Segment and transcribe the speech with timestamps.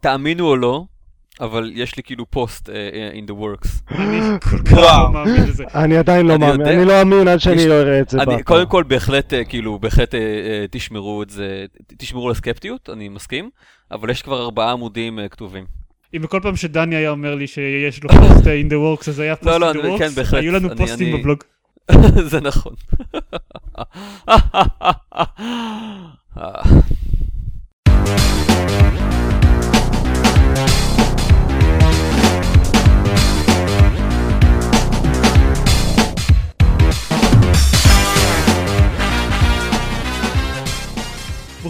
[0.00, 0.84] תאמינו או לא,
[1.40, 2.72] אבל יש לי כאילו פוסט אה,
[3.16, 3.68] in the works.
[3.98, 5.64] אני כל כך לא מאמין לזה.
[5.74, 6.66] אני עדיין לא מאמין.
[6.66, 8.18] אני לא אאמין עד שאני לא אראה את זה.
[8.44, 11.64] קודם כל בהחלט, אה, כאילו, בהחלט אה, אה, תשמרו את זה,
[11.98, 13.50] תשמרו על הסקפטיות, אני מסכים,
[13.90, 15.64] אבל יש כבר ארבעה עמודים אה, כתובים.
[16.16, 19.18] אם בכל פעם שדני היה אומר לי שיש לו פוסט אה, in the works, אז
[19.18, 20.42] היה פוסט לא, לא, in the works, כן, בהחלט.
[20.42, 21.38] היו לנו פוסטים בבלוג.
[22.30, 22.74] זה נכון.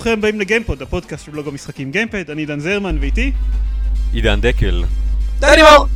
[0.01, 3.33] ברוכים הבאים לגיימפוד, הפודקאסט של בלוג המשחקים גיימפד, אני דן זרמן ואיתי,
[4.13, 4.85] עידן דקל.
[5.41, 5.87] דני מאור!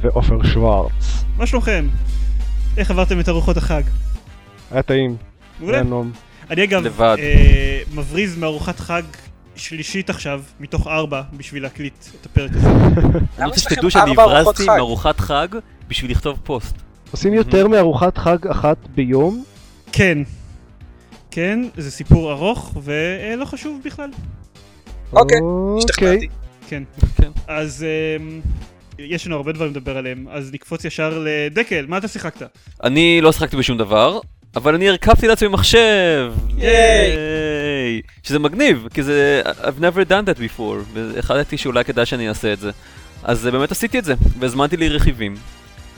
[0.00, 1.24] ועופר שוורץ.
[1.36, 1.88] מה שלומכם?
[2.76, 3.82] איך עברתם את ארוחות החג?
[4.70, 5.16] היה טעים.
[5.60, 5.82] מעולה.
[6.50, 7.16] אני אגב לבד.
[7.18, 9.02] אה, מבריז מארוחת חג
[9.56, 12.68] שלישית עכשיו, מתוך ארבע, בשביל להקליט את הפרק הזה.
[13.38, 14.66] אני רוצה שתדעו שאני הברזתי?
[14.66, 15.48] מארוחת חג
[15.88, 16.76] בשביל לכתוב פוסט.
[17.10, 19.44] עושים יותר מארוחת חג אחת ביום?
[19.92, 20.18] כן.
[21.34, 24.10] כן, זה סיפור ארוך ולא חשוב בכלל.
[25.12, 25.78] אוקיי, אוקיי.
[25.78, 26.28] השתכנעתי.
[26.68, 26.82] כן.
[27.16, 27.30] כן.
[27.48, 27.86] אז
[28.18, 28.40] אמ,
[28.98, 32.42] יש לנו הרבה דברים לדבר עליהם, אז נקפוץ ישר לדקל, מה אתה שיחקת?
[32.84, 34.20] אני לא שחקתי בשום דבר,
[34.56, 36.32] אבל אני הרכבתי לעצמי מחשב!
[36.58, 38.02] ייי!
[38.22, 39.42] שזה מגניב, כי זה...
[39.44, 42.70] I've never done that before, והחלטתי שאולי כדאי שאני אעשה את זה.
[43.22, 45.34] אז אה, באמת עשיתי את זה, והזמנתי לי רכיבים,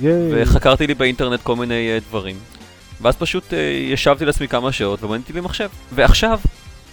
[0.01, 0.13] ייי.
[0.31, 2.37] וחקרתי לי באינטרנט כל מיני אה, דברים.
[3.01, 3.59] ואז פשוט אה,
[3.93, 5.69] ישבתי לעצמי כמה שעות ובניתי לי מחשב.
[5.93, 6.41] ועכשיו,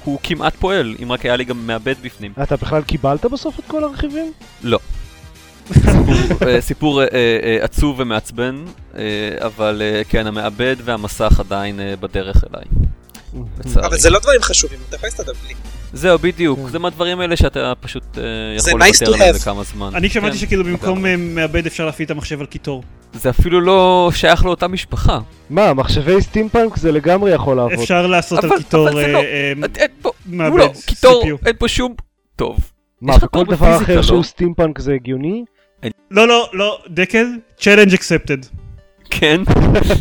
[0.03, 2.33] הוא כמעט פועל, אם רק היה לי גם מעבד בפנים.
[2.43, 4.31] אתה בכלל קיבלת בסוף את כל הרכיבים?
[4.63, 4.79] לא.
[5.73, 6.15] סיפור,
[6.47, 8.65] אה, סיפור אה, אה, עצוב ומעצבן,
[8.97, 9.01] אה,
[9.45, 12.65] אבל אה, כן, המעבד והמסך עדיין אה, בדרך אליי.
[13.59, 13.87] לצערי.
[13.87, 15.53] אבל זה לא דברים חשובים, אתה יכול להסתדר בלי.
[15.93, 16.69] זהו, בדיוק, כן.
[16.69, 18.21] זה מהדברים האלה שאתה פשוט זה
[18.71, 19.35] יכול לוותר עליהם.
[19.35, 19.91] לכמה זמן.
[19.95, 22.83] אני שמעתי כן, שכאילו במקום מעבד אפשר להפעיל את המחשב על קיטור.
[23.13, 25.19] זה אפילו לא שייך לאותה משפחה.
[25.49, 27.73] מה, מחשבי סטימפאנק זה לגמרי יכול לעבוד.
[27.73, 31.23] אפשר לעשות על אבל- קיטור אבל זה אה, לא- אה, אין פה, מעבד לא, קיטור,
[31.23, 31.45] CPU.
[31.45, 31.93] אין פה שום...
[32.35, 32.57] טוב.
[33.01, 34.01] מה, קוד דבר אחר לא?
[34.01, 35.43] שהוא סטימפאנק זה הגיוני?
[36.11, 37.25] לא, לא, לא, דקל,
[37.59, 38.62] challenge accepted.
[39.19, 39.41] כן,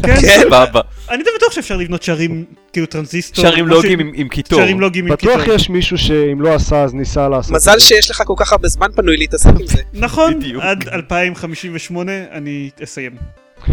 [0.03, 0.17] כן.
[0.43, 0.81] סבבה.
[1.11, 3.45] אני די בטוח שאפשר לבנות שערים, כאילו טרנזיסטור.
[3.45, 4.59] שערים לוגיים עם- קיטור.
[4.59, 5.37] שערים לוגיים עם קיטור.
[5.37, 7.53] בטוח יש מישהו שאם לא עשה אז ניסה לעשות.
[7.55, 7.79] מזל.
[7.79, 9.83] שיש לך כל כך הרבה זמן פנוי להתעסק עם זה.
[10.07, 10.35] נכון.
[10.61, 13.13] עד 2058 אני אסיים.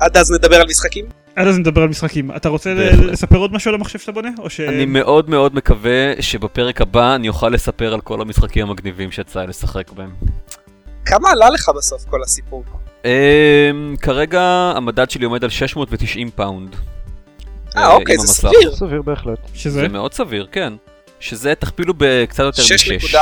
[0.00, 1.04] עד אז נדבר על משחקים?
[1.36, 2.30] עד אז נדבר על משחקים.
[2.36, 2.74] אתה רוצה.
[2.74, 4.28] לספר עוד משהו על המחשב שאתה בונה?
[4.38, 4.60] או ש...
[4.60, 9.90] אני מאוד מאוד מקווה שבפרק הבא אני אוכל לספר על כל המשחקים המגניבים שיצא לשחק
[9.92, 10.10] בהם.
[11.06, 12.64] כמה עלה לך בסוף כל הסיפור?
[13.04, 13.10] אמ,
[14.02, 14.42] כרגע
[14.76, 16.76] המדד שלי עומד על 690 פאונד.
[17.76, 18.48] אה, אוקיי, עם זה המסך.
[18.58, 18.76] סביר.
[18.76, 19.38] סביר בהחלט.
[19.54, 19.80] שזה?
[19.80, 20.72] זה מאוד סביר, כן.
[21.20, 23.14] שזה תכפילו בקצת יותר מ-6.
[23.14, 23.16] 6.4.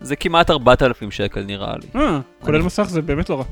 [0.00, 2.00] זה כמעט 4,000 שקל נראה לי.
[2.00, 3.44] אה, כולל אני- מסך זה באמת לא רע.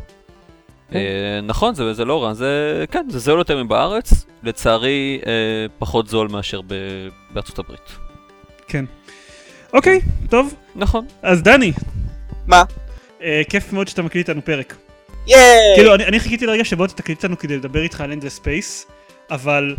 [0.94, 1.00] אה,
[1.42, 4.10] נכון, זה, זה לא רע, זה, כן, זה זול יותר מבארץ,
[4.42, 5.32] לצערי אה,
[5.78, 6.74] פחות זול מאשר ב,
[7.30, 7.80] בארצות הברית.
[8.68, 8.84] כן.
[9.72, 10.00] אוקיי,
[10.30, 10.54] טוב.
[10.76, 11.06] נכון.
[11.22, 11.72] אז דני.
[12.46, 12.62] מה?
[13.22, 14.76] אה, כיף מאוד שאתה מקליט איתנו פרק.
[15.26, 15.40] ייי!
[15.76, 18.86] כאילו, אני אני חיכיתי לרגע שבו אתה תקליט איתנו כדי לדבר איתך על Endless Space,
[19.30, 19.76] אבל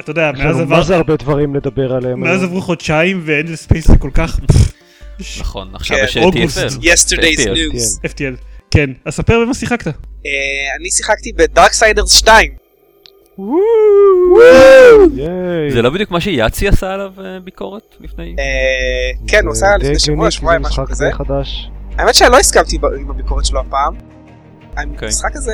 [0.00, 0.76] אתה יודע, מאז עבר...
[0.76, 2.20] מה זה הרבה דברים לדבר עליהם.
[2.20, 2.42] מאז.
[2.42, 4.40] עברו חודשיים ו Endless Space זה כל כך...
[5.40, 6.58] נכון, עכשיו כן, יש אוגוסט.
[6.58, 6.82] TFL.
[6.82, 8.06] Yesterday's news.
[8.06, 8.36] FTL.
[8.70, 9.86] כן, אז ספר במה שיחקת.
[9.86, 9.92] אה,
[10.80, 12.52] אני שיחקתי ב Darksiders 2.
[15.16, 15.70] ייי.
[15.70, 18.34] זה לא בדיוק מה ש Yahtzee עשה עליו אה, ביקורת לפני?
[18.38, 21.10] אה, כן, הוא עשה זה לפני שבוע, שבועיים, משהו כזה.
[21.98, 24.15] האמת שלא הסכמתי ב- עם הביקורת שלו הפעם.
[24.78, 25.08] אוקיי.
[25.08, 25.52] המשחק הזה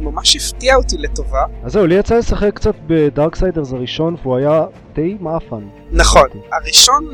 [0.00, 1.42] ממש הפתיע אותי לטובה.
[1.64, 5.68] אז זהו, לי יצא לשחק קצת ב Darksiders הראשון והוא היה די מאפן.
[5.92, 7.06] נכון, הראשון,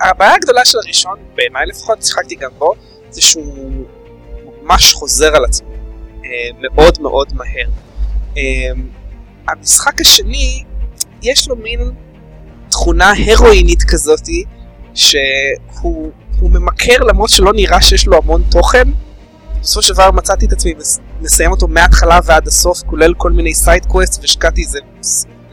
[0.00, 2.74] הבעיה הגדולה של הראשון, בעיניי לפחות, שיחקתי גם בו,
[3.10, 3.84] זה שהוא
[4.62, 5.68] ממש חוזר על עצמו
[6.24, 6.30] אה,
[6.60, 7.68] מאוד מאוד מהר.
[8.36, 8.42] אה,
[9.48, 10.64] המשחק השני,
[11.22, 11.80] יש לו מין
[12.70, 14.44] תכונה הרואינית כזאתי,
[14.94, 18.88] שהוא הוא ממכר למרות שלא נראה שיש לו המון תוכן.
[19.62, 23.54] בסופו של דבר מצאתי את עצמי מס- מסיים אותו מההתחלה ועד הסוף, כולל כל מיני
[23.54, 24.78] side quest, והשקעתי איזה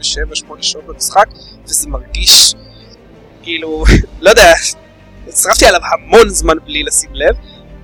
[0.00, 0.02] 7-8
[0.60, 1.26] שעות במשחק,
[1.64, 2.54] וזה מרגיש
[3.42, 3.84] כאילו,
[4.20, 4.52] לא יודע,
[5.28, 7.36] שרפתי עליו המון זמן בלי לשים לב,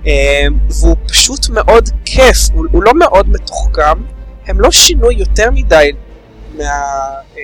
[0.07, 0.47] אה,
[0.81, 4.03] והוא פשוט מאוד כיף, הוא, הוא לא מאוד מתוחכם,
[4.45, 5.91] הם לא שינו יותר מדי
[6.57, 7.41] מה, אה,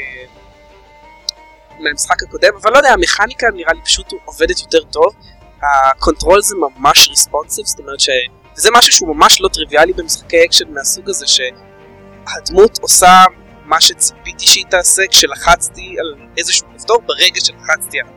[1.79, 5.13] מהמשחק הקודם, אבל לא יודע, המכניקה נראה לי פשוט עובדת יותר טוב,
[5.61, 8.09] ה control זה ממש responsive, זאת אומרת ש...
[8.57, 13.23] וזה משהו שהוא ממש לא טריוויאלי במשחקי אקשן מהסוג הזה, שהדמות עושה
[13.65, 18.13] מה שציפיתי שהיא תעשה כשלחצתי על איזשהו כפתור ברגע שלחצתי עליו.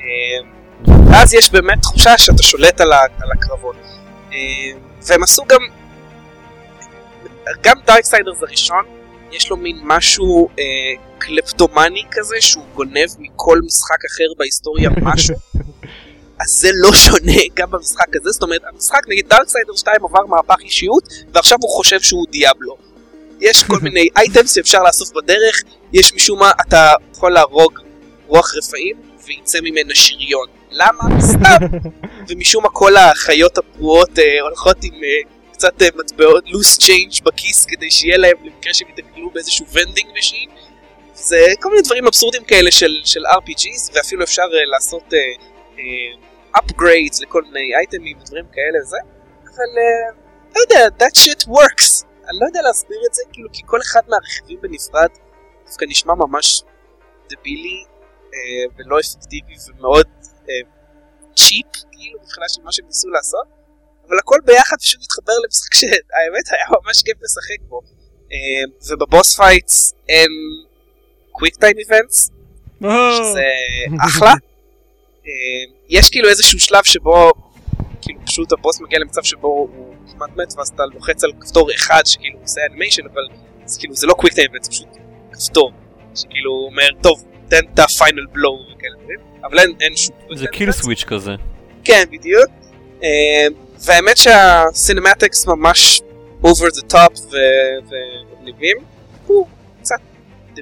[0.00, 0.58] אה,
[1.10, 2.92] ואז יש באמת תחושה שאתה שולט על,
[3.34, 3.76] הקרבות.
[4.32, 4.38] אה,
[5.06, 5.60] והם עשו גם,
[7.62, 8.84] גם Darksiders הראשון,
[9.32, 10.64] יש לו מין משהו אה,
[11.18, 15.34] קלפטומני כזה, שהוא גונב מכל משחק אחר בהיסטוריה משהו.
[16.40, 20.60] אז זה לא שונה גם במשחק הזה, זאת אומרת, המשחק נגיד Darksiders 2 עבר מהפך
[20.60, 21.02] אישיות,
[21.34, 22.76] ועכשיו הוא חושב שהוא Diablo.
[23.40, 25.62] יש כל מיני items שאפשר לאסוף בדרך,
[25.92, 27.78] יש משום מה, אתה יכול להרוג
[28.26, 28.96] רוח רפאים,
[29.26, 30.46] ויצא ממנה שריון.
[30.70, 31.20] למה?
[31.20, 31.66] סתם.
[32.28, 37.64] ומשום מה כל החיות הפרועות אה, הולכות עם אה, קצת אה, מטבעות loose change בכיס,
[37.64, 40.48] כדי שיהיה להם למקרה שהם יתקלו באיזשהו vending machine.
[41.14, 45.18] זה כל מיני דברים אבסורדים כאלה של, של RPGs, ואפילו אפשר אה, לעשות אה,
[45.78, 45.84] אה,
[46.56, 48.96] upgrades לכל מיני אייטמים ודברים כאלה וזה,
[49.44, 50.20] אבל אה,
[50.56, 52.04] לא יודע, that shit works.
[52.28, 55.08] אני לא יודע להסביר את זה, כאילו, כי כל אחד מהרכיבים בנפרד
[55.66, 56.62] דווקא נשמע ממש
[57.30, 57.84] דבילי
[58.34, 60.06] אה, ולא אפקטיבי ומאוד
[60.48, 60.54] אה,
[61.36, 63.46] cheap, כאילו, מבחינה של מה שהם ניסו לעשות,
[64.08, 67.80] אבל הכל ביחד פשוט מתחבר למשחק שהאמת היה ממש כיף לשחק בו.
[68.32, 70.30] אה, וב boss fights אין
[71.32, 72.30] quick time events,
[72.80, 73.44] שזה
[74.06, 74.32] אחלה.
[75.28, 77.32] אה, יש כאילו איזשהו שלב שבו
[78.02, 82.02] כאילו פשוט הבוס מגיע למצב שבו הוא כמעט מת ואז אתה לוחץ על כפתור אחד
[82.06, 83.22] שכאילו עושה animation אבל
[83.64, 84.88] זה כאילו זה לא quick time זה פשוט
[85.32, 85.72] כפתור
[86.14, 89.18] שכאילו אומר טוב תן את ה final blow וכאלה דברים.
[89.44, 91.32] אבל אין, אין שום זה kill switch כזה.
[91.84, 92.46] כן בדיוק.
[93.02, 93.46] אה,
[93.84, 96.00] והאמת שה cinematics ממש
[96.42, 98.97] over the top ומגניבים קצת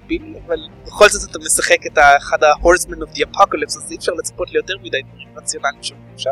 [0.00, 0.56] דבילי אבל
[0.86, 4.74] בכל זאת אתה משחק את אחד ה-horsemen of the apocalypse אז אי אפשר לצפות ליותר
[4.82, 5.82] מדי דברים רציונליים
[6.16, 6.30] שם.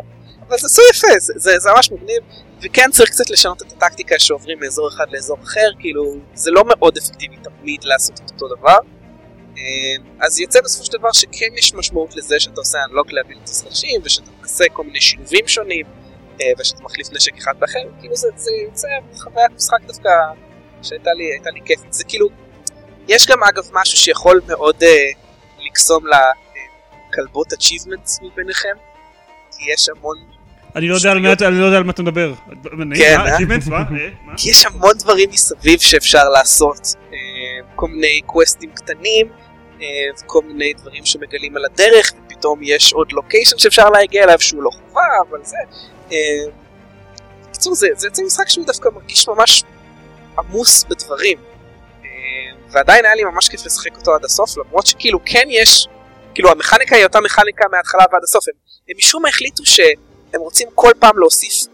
[0.49, 2.23] אבל זה עשו יפה זה, זה, זה ממש מגניב
[2.63, 6.03] וכן צריך קצת לשנות את הטקטיקה שעוברים מאזור אחד לאזור אחר כאילו
[6.35, 8.79] זה לא מאוד אפקטיבי תמיד לעשות את אותו דבר.
[9.59, 13.65] אה, אז יוצא בסופו של דבר שכן יש משמעות לזה שאתה עושה unlock ל abilities
[13.65, 15.87] חדשים ושאתה מנסה כל מיני שילובים שונים
[16.41, 18.89] אה, ושאתה מחליף נשק אחד באחר כאילו זה, זה יוצא
[19.19, 20.11] חוויית משחק דווקא
[20.83, 21.25] שהייתה לי,
[21.55, 21.93] לי כיפית.
[21.93, 22.29] זה כאילו
[23.09, 24.87] יש גם אגב משהו שיכול מאוד uh,
[25.67, 28.77] לקסום לכלבות achievements מביניכם
[29.57, 30.17] כי יש המון
[30.77, 32.35] אני לא יודע על אני לא יודע על מה אתה מדבר.
[32.97, 33.21] כן?
[33.21, 33.37] אה?
[33.73, 33.89] אה?
[34.51, 37.19] יש המון דברים מסביב שאפשר לעשות אה,
[37.75, 39.29] כל מיני קווסטים קטנים
[39.81, 39.87] אה,
[40.25, 44.71] וכל מיני דברים שמגלים על הדרך ופתאום יש עוד לוקיישן שאפשר להגיע אליו שהוא לא
[44.71, 45.57] חובה אבל זה
[47.51, 49.65] בקיצור זה זה יוצא משחק שהוא דווקא מרגיש ממש
[50.39, 51.39] עמוס בדברים
[52.75, 55.89] ועדיין היה לי ממש כיף לשחק אותו עד הסוף למרות שכאילו כן יש
[56.35, 58.55] כאילו המכניקה היא אותה מכניקה מההתחלה ועד הסוף הם,
[58.89, 61.67] הם משום מה החליטו שהם רוצים כל פעם להוסיף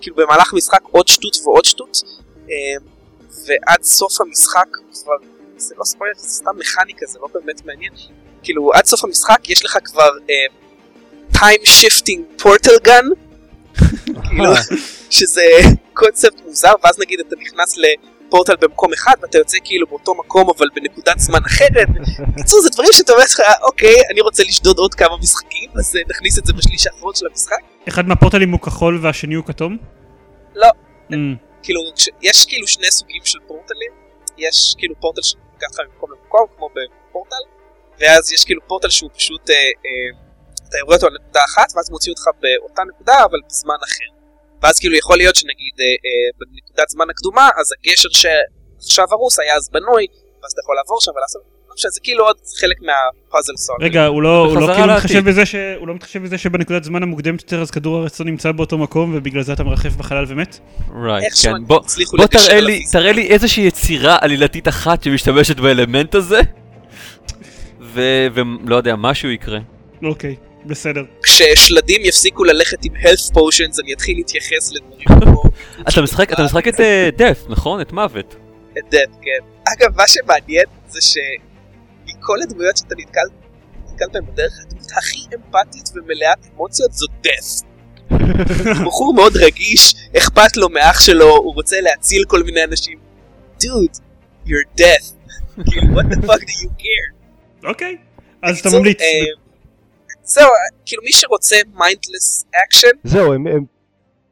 [0.00, 1.98] כאילו במהלך משחק עוד שטות ועוד שטות
[2.50, 2.54] אה,
[3.46, 4.66] ועד סוף המשחק
[5.02, 5.16] כבר
[5.56, 7.92] זה לא ספוילר זה סתם מכניקה זה לא באמת מעניין
[8.42, 10.34] כאילו עד סוף המשחק יש לך כבר אה,
[11.34, 13.06] time shifting portal gun
[14.28, 14.44] כאילו
[15.10, 15.42] שזה
[15.92, 17.76] קונספט מוזר ואז נגיד אתה נכנס
[18.28, 21.88] לפורטל במקום אחד ואתה יוצא כאילו באותו מקום אבל בנקודת זמן אחרת
[22.34, 26.02] בקיצור זה דברים שאתה אומר לך אוקיי אני רוצה לשדוד עוד כמה משחקים אז אה,
[26.10, 27.56] נכניס את זה בשליש האחרון של המשחק
[27.88, 29.76] אחד מהפורטלים הוא כחול והשני הוא כתום?
[30.54, 30.68] לא.
[31.10, 31.14] Mm.
[31.62, 31.80] כאילו
[32.22, 33.92] יש כאילו שני סוגים של פורטלים
[34.38, 37.44] יש כאילו פורטל שלוקח אותך ממקום למקום כמו בפורטל
[38.00, 40.18] ואז יש כאילו פורטל שהוא פשוט אה, אה,
[40.68, 44.17] אתה יורד אותו על נקודה אחת ואז מוציא אותך באותה נקודה אבל בזמן אחר
[44.62, 49.54] ואז כאילו יכול להיות שנגיד אה, אה, בנקודת זמן הקדומה אז הגשר שעכשיו הרוס היה
[49.56, 50.06] אז בנוי
[50.42, 54.06] ואז אתה יכול לעבור שם ולעשות לא משנה, זה כאילו עוד חלק מהפאזל סון רגע,
[54.06, 54.92] הוא לא הוא לא כאילו.
[54.94, 58.26] מתחשב בזה ש- הוא לא מתחשב בזה שבנקודת זמן המוקדמת יותר אז כדור הארץ לא
[58.26, 60.58] נמצא באותו מקום ובגלל זה אתה מרחף בחלל ומת?
[61.02, 61.64] רייט, איכשהו כן.
[61.66, 61.80] בוא
[62.16, 62.84] בוא תראה לי.
[62.92, 66.40] תראה לי איזושהי יצירה עלילתית אחת שמשתמשת באלמנט הזה,
[67.80, 69.58] ו- ולא יודע, משהו יקרה.
[70.04, 70.36] אוקיי,
[70.66, 71.02] בסדר.
[71.22, 75.42] כששלדים יפסיקו ללכת עם health potions אני אתחיל להתייחס לדברים כמו
[75.88, 76.74] אתה משחק, אתה משחק את
[77.18, 77.80] death, נכון?
[77.80, 78.36] את מוות.
[78.72, 79.72] את death, כן.
[79.72, 83.20] אגב, מה שמעניין זה שמכל הדמויות שאתה נתקל,
[83.84, 87.64] נתקל בהן בדרך, הדמות הכי אמפתית ומלאת אמוציות זו death.
[88.08, 92.98] הוא בחור מאוד רגיש, אכפת לו מאח שלו, הוא רוצה להציל כל מיני אנשים.
[93.62, 94.00] dude,
[94.46, 95.12] you're death.
[95.70, 97.14] כאילו, what the fuck do you care?
[97.64, 97.96] אוקיי,
[98.42, 98.98] אז אתה ממליץ.
[100.28, 100.48] אה, זהו,
[100.86, 103.64] כאילו מי שרוצה מיינדלס אקשן, זהו, הם, הם,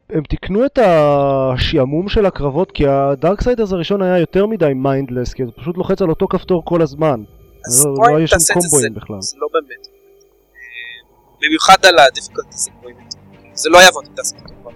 [0.09, 5.43] הם תיקנו את השעמום של הקרבות, כי ה Darksiders הראשון היה יותר מדי mindless, כי
[5.43, 7.23] אתה פשוט לוחץ על אותו כפתור כל הזמן.
[7.67, 9.21] אז לא- לא היה שם את זה, קומבואים זה- בכלל.
[9.21, 9.87] זה לא באמת.
[9.87, 13.17] אה, במיוחד על יותר.
[13.53, 14.71] זה לא יעבוד אם תעשה אותו דבר.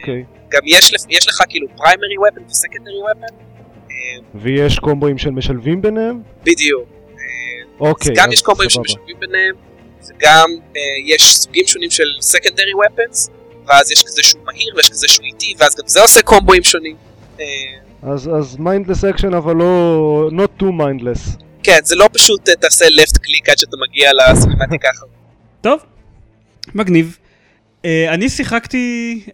[0.00, 0.24] אוקיי.
[0.50, 3.34] גם יש יש לך כאילו primary weapon ו secondary weapon.
[4.34, 6.22] ויש קומבואים של משלבים ביניהם?
[6.42, 6.88] בדיוק.
[7.80, 8.70] אוקיי, גם אז יש קומבואים.
[8.70, 9.54] שמשלבים ביניהם,
[10.10, 13.30] וגם אה, יש סוגים שונים של secondary weapons,
[13.66, 16.96] ואז יש כזה שהוא מהיר ויש כזה שהוא איטי, ואז גם זה עושה קומבואים שונים.
[17.40, 17.44] אה,
[18.02, 20.28] אז, אז mindless action אבל לא...
[20.32, 21.42] not too mindless.
[21.62, 25.12] כן, זה לא פשוט אה, תעשה left click עד שאתה מגיע לסינמטיקה האחרונה.
[25.60, 25.80] טוב,
[26.74, 27.18] מגניב.
[27.76, 29.30] Uh, אני שיחקתי uh,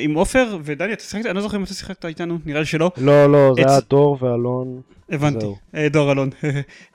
[0.00, 1.26] עם עופר, ודני, אתה שיחקת?
[1.26, 2.90] אני לא זוכר אם אתה שיחקת איתנו, נראה לי שלא.
[2.96, 4.80] לא, לא, זה אצ- היה דור ואלון.
[5.10, 6.30] הבנתי, uh, דור אלון.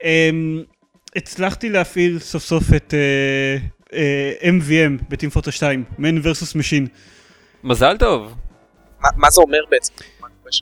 [0.01, 0.03] um,
[1.15, 3.93] הצלחתי להפעיל סוף סוף את uh, uh,
[4.43, 6.87] MVM בטים פוטו 2, Man vs Machine.
[7.63, 8.35] מזל טוב.
[9.01, 9.93] מה- מה זה אומר בעצם?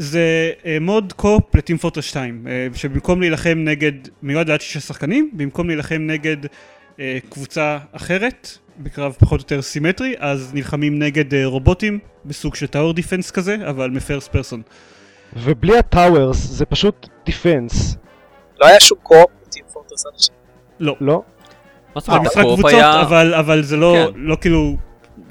[0.01, 3.91] זה אה, מוד קופ לטים פוטו 2, אה, שבמקום להילחם נגד,
[4.22, 10.13] מיועד לעד שישה שחקנים, במקום להילחם נגד uh, קבוצה אחרת, בקרב פחות או יותר סימטרי,
[10.20, 14.62] אז נלחמים נגד uh, רובוטים בסוג של tower defense כזה, אבל מ first person.
[15.34, 17.96] ובלי ה towers זה פשוט defense,
[18.62, 20.36] לא היה שום co-op ב Team Fortress עד עכשיו.
[20.79, 21.21] לא, לא?
[21.95, 22.25] מה זאת זה אומרת?
[22.27, 24.19] משחק ה co-op קבוצות, היה- אבל, אבל זה לא, כן.
[24.19, 24.77] לא כאילו,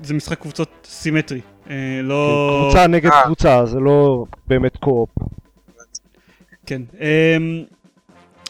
[0.02, 1.40] זה משחק קבוצות סימטרי.
[1.70, 2.60] אה, לא...
[2.64, 3.22] קבוצה נגד אה.
[3.24, 5.10] קבוצה, זה לא באמת קו-אופ.
[6.66, 6.82] כן.
[7.00, 7.62] אמ,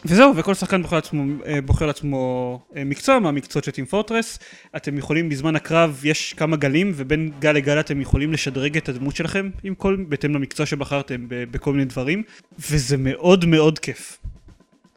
[0.05, 4.39] וזהו, וכל שחקן בוחר לעצמו, אה, בוחר לעצמו מקצוע מהמקצועות של טים פורטרס.
[4.75, 9.15] אתם יכולים בזמן הקרב, יש כמה גלים, ובין גל לגל אתם יכולים לשדרג את הדמות
[9.15, 12.23] שלכם, עם כל, בהתאם למקצוע שבחרתם ב- בכל מיני דברים,
[12.59, 14.17] וזה מאוד מאוד כיף.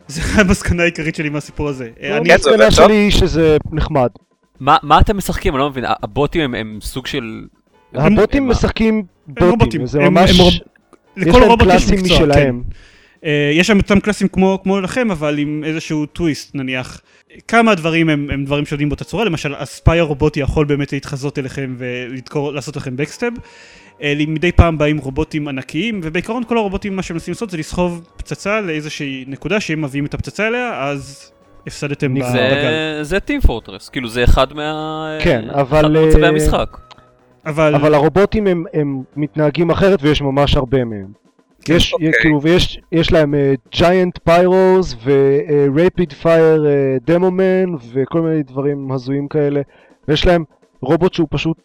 [0.09, 1.91] זה המסקנה העיקרית שלי מהסיפור הזה.
[2.03, 2.71] אה, אני, המסקנה.
[2.71, 4.09] שלי היא שזה נחמד.
[4.61, 5.55] מה מה אתם משחקים?
[5.55, 5.85] אני לא מבין.
[6.03, 7.45] הבוטים הם- הם סוג של...
[7.95, 9.03] הבוטים משחקים
[9.41, 9.59] רובוטים.
[9.59, 10.41] בוטים, זה ממש...
[11.17, 12.25] לכל להם רובוט יש קלאסים מקצוע, כן.
[12.29, 12.63] משלהם.
[13.25, 17.01] אה, יש שם אותם קלאסים כמו, כמו לכם, אבל עם איזשהו טוויסט נניח.
[17.49, 21.39] כמה דברים הם, הם דברים שעובדים באותה צורה, למשל ה spy הרובוטי יכול באמת להתחזות
[21.39, 23.33] אליכם ולעשות לכם backstab.
[24.03, 28.09] אה, מדי פעם באים רובוטים ענקיים, ובעיקרון כל הרובוטים מה שהם מנסים לעשות זה לסחוב
[28.17, 31.33] פצצה לאיזושהי נקודה שאם מביאים את הפצצה אליה, אז
[31.67, 32.15] הפסדתם.
[32.15, 32.25] בגל.
[32.33, 33.89] זה- זה Team Fortress.
[33.89, 35.19] כאילו זה אחד מה...
[35.23, 36.77] כן, אחד אבל, ממצבי אה, המשחק.
[37.47, 41.23] אבל, אבל הרובוטים הם, הם מתנהגים אחרת ויש ממש הרבה מהם.
[41.69, 42.11] יש, אוקיי.
[42.21, 43.35] כאילו, ויש יש להם
[43.73, 46.67] giant pyros ו rapid fire
[47.07, 49.61] demoman וכל מיני דברים הזויים כאלה.
[50.09, 50.45] ויש להם
[50.81, 51.57] רובוט שהוא פשוט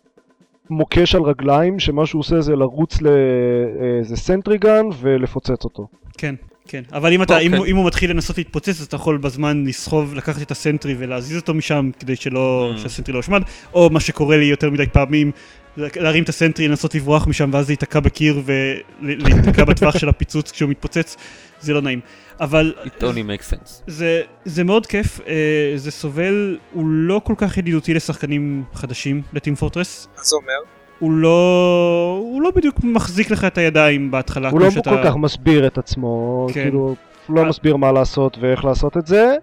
[0.70, 5.88] מוקש על רגליים, שמה שהוא עושה זה לרוץ לאיזה sentry gun ולפוצץ אותו.
[6.18, 6.36] כן,
[6.68, 6.82] כן.
[6.94, 7.58] אבל אם, אתה, אם, אוקיי.
[7.58, 11.38] הוא- אם הוא מתחיל לנסות להתפוצץ, אז אתה יכול בזמן לסחוב, לקחת את הסנטרי ולהזיז
[11.38, 12.80] אותו משם, כדי שלא, Mm.
[12.80, 13.42] שהסנטרי לא יושמד,
[13.74, 15.32] או מה שקורה לי יותר מדי פעמים,
[15.77, 21.17] להרים את הסנטרי, לנסות לברוח משם, ואז להיתקע בקיר ולהיתקע בטווח של הפיצוץ כשהוא מתפוצץ,
[21.62, 22.00] זה לא נעים.
[22.39, 23.81] אבל It only makes sense.
[23.88, 29.55] זה, זה מאוד כיף, אה, זה סובל, הוא לא כל כך ידידותי לשחקנים חדשים לטים
[29.55, 30.07] פורטרס.
[30.17, 30.77] מה זה אומר?
[31.00, 34.89] הוא לא, הוא לא בדיוק מחזיק לך את הידיים בהתחלה, הוא לא שאתה...
[34.89, 36.63] כל כך מסביר את עצמו, כן.
[36.63, 36.96] כאילו,
[37.27, 37.50] הוא לא אה.
[37.50, 39.36] מסביר מה לעשות ואיך לעשות את זה,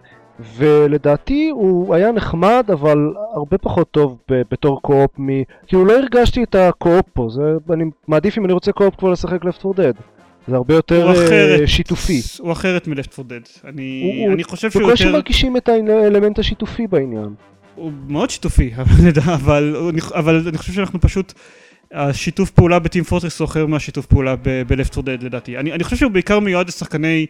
[0.57, 2.99] ולדעתי הוא היה נחמד, אבל
[3.35, 5.29] הרבה פחות טוב ב- בתור קו-אופ מ...
[5.67, 7.43] כאילו לא הרגשתי את הקו-אופ פה, זה...
[7.75, 9.97] אני מעדיף אם אני רוצה קו-אופ כבר לשחק Left 4 Dead.
[10.49, 12.21] זה הרבה יותר הוא אה, אחרת, שיתופי.
[12.39, 13.69] הוא אחרת מ-Left 4 Dead.
[13.69, 17.29] אני, הוא- אני חושב שהוא בקושי יותר, מרגישים את האלמנט השיתופי בעניין.
[17.75, 18.71] הוא מאוד שיתופי,
[19.35, 19.77] אבל,
[20.15, 21.33] אבל, אני חושב שאנחנו פשוט,
[21.93, 25.59] השיתוף פעולה בטים פורטרס הוא אחר מהשיתוף פעולה ב- ב-Left 4 Dead לדעתי.
[25.59, 27.27] אני, אני חושב שהוא בעיקר מיועד לשחקני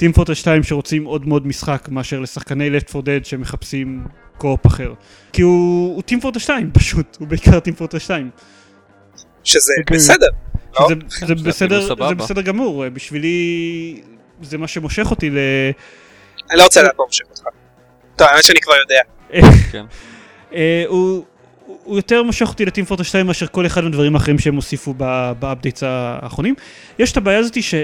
[0.00, 4.04] טים פורטרס 2 שרוצים עוד מאוד משחק, מאשר לשחקני Left 4 Dead שמחפשים
[4.38, 4.92] קו-אופ אחר.
[5.32, 8.30] כי הוא, הוא טים פורטרס 2 פשוט, הוא בעיקר טים פורטרס 2.
[9.44, 9.96] שזה אוקיי.
[9.96, 10.26] בסדר.
[10.80, 10.88] לא?
[10.88, 11.80] שזה, זה, זה בסדר.
[12.08, 14.00] זה בסדר גמור, בשבילי
[14.42, 15.38] זה מה שמושך אותי ל...
[16.50, 17.42] אני לא רוצה לדעת מה מושך אותך.
[18.16, 19.00] טוב, האמת שאני כבר יודע.
[19.72, 19.84] כן.
[20.54, 21.24] אה, הוא,
[21.84, 24.94] הוא יותר מושך אותי ל Team Fortress 2 מאשר כל אחד מהדברים האחרים שהם הוסיפו
[25.38, 26.54] ב updates האחרונים.
[26.98, 27.74] יש את הבעיה הזאתי ש...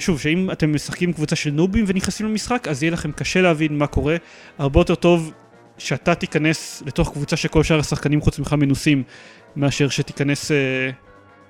[0.00, 3.86] שוב, שאם אתם משחקים קבוצה של נובים ונכנסים למשחק, אז יהיה לכם קשה להבין מה
[3.86, 4.16] קורה.
[4.58, 5.32] הרבה יותר טוב
[5.78, 9.02] שאתה תיכנס לתוך קבוצה שכל שאר השחקנים חוץ ממך מנוסים,
[9.56, 10.52] מאשר שתיכנס...
[10.52, 10.90] אה,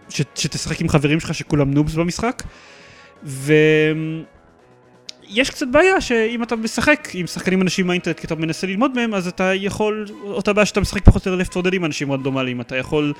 [0.08, 2.42] ש, שתשחק עם חברים שלך שכולם noobs במשחק.
[3.22, 3.80] ויש
[5.50, 9.28] קצת בעיה שאם אתה משחק עם שחקנים אנשים מהאינטרנט כי אתה מנסה ללמוד מהם אז
[9.28, 13.12] אתה יכול, אותה בעיה שאתה משחק פחות או יותר לפט עם אנשים רנדומליים, אתה יכול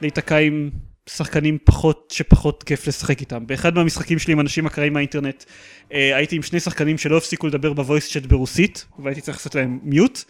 [0.00, 0.70] להיתקע עם
[1.08, 3.46] שחקנים פחות, שפחות כיף לשחק איתם.
[3.46, 5.44] באחד מהמשחקים שלי עם אנשים אקראיים מהאינטרנט
[5.92, 9.78] אה, הייתי עם שני שחקנים שלא הפסיקו לדבר בוויס צ'אט ברוסית והייתי צריך לעשות להם
[9.82, 10.24] מיוט.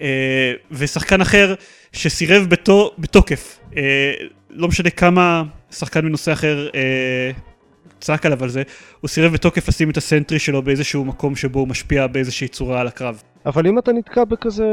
[0.00, 1.54] אה, ושחקן אחר
[1.92, 4.12] שסירב בתו, בתוקף, אה,
[4.50, 7.30] לא משנה כמה שחקן מנושא אחר אה,
[8.00, 8.62] צעק עליו על זה,
[9.00, 12.86] הוא סירב בתוקף לשים את הסנטרי שלו באיזשהו מקום שבו הוא משפיע באיזושהי צורה על
[12.86, 13.22] הקרב.
[13.46, 14.64] אבל אם אתה נתקע בכזה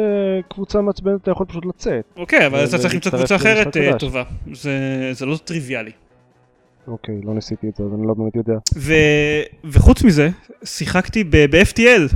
[0.50, 2.04] קבוצה מעצבנת, אתה יכול פשוט לצאת.
[2.18, 4.00] אוקיי, אבל אתה צריך למצוא קבוצה אחרת אה.
[4.00, 4.24] טובה.
[4.54, 4.72] זה,
[5.12, 5.92] זה לא טריוויאלי.
[6.88, 8.54] אוקיי, לא ניסיתי את זה, אז אני לא באמת יודע.
[8.78, 8.94] ו...
[9.64, 10.30] וחוץ מזה,
[10.64, 12.14] שיחקתי ב- ב-FTL.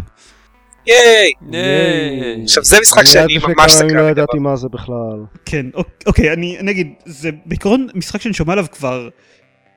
[0.88, 1.32] ייי!
[2.44, 4.10] עכשיו זה משחק שאני אני ממש סקרן לא לגביו.
[4.12, 5.24] ידעתי מה זה בכלל.
[5.46, 9.10] כן, אוק- אוקיי, אני אני אגיד, זה בעיקרון משחק שאני שומע עליו כבר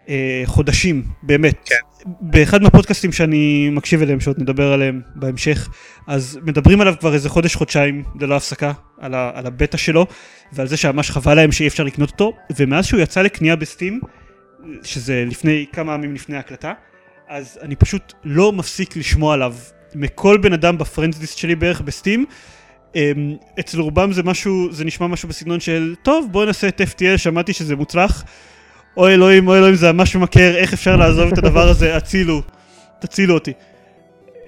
[0.08, 1.54] אה, חודשים, באמת.
[1.64, 1.74] כן.
[2.20, 5.68] באחד מהפודקאסטים שאני מקשיב אליהם, שעוד נדבר עליהם בהמשך,
[6.06, 10.06] אז מדברים עליו כבר איזה חודש-חודשיים ללא הפסקה, על, ה, על הבטא שלו,
[10.52, 14.00] ועל זה שממש חבל להם שאי אפשר לקנות אותו, ומאז שהוא יצא לקנייה בסטים,
[14.82, 16.72] שזה לפני, כמה ימים לפני ההקלטה,
[17.28, 19.54] אז אני פשוט לא מפסיק לשמוע עליו.
[19.94, 22.26] מכל בן אדם בפרנדליסט שלי בערך בסטים,
[22.94, 27.16] אמ, אצל רובם זה משהו, זה נשמע משהו בסגנון של, טוב בוא נעשה את FTL,
[27.16, 28.24] שמעתי שזה מוצלח.
[28.96, 32.42] אוי אלוהים, אוי אלוהים, זה ממש ממכר, איך אפשר לעזוב את הדבר הזה, הצילו,
[33.00, 33.52] תצילו אותי.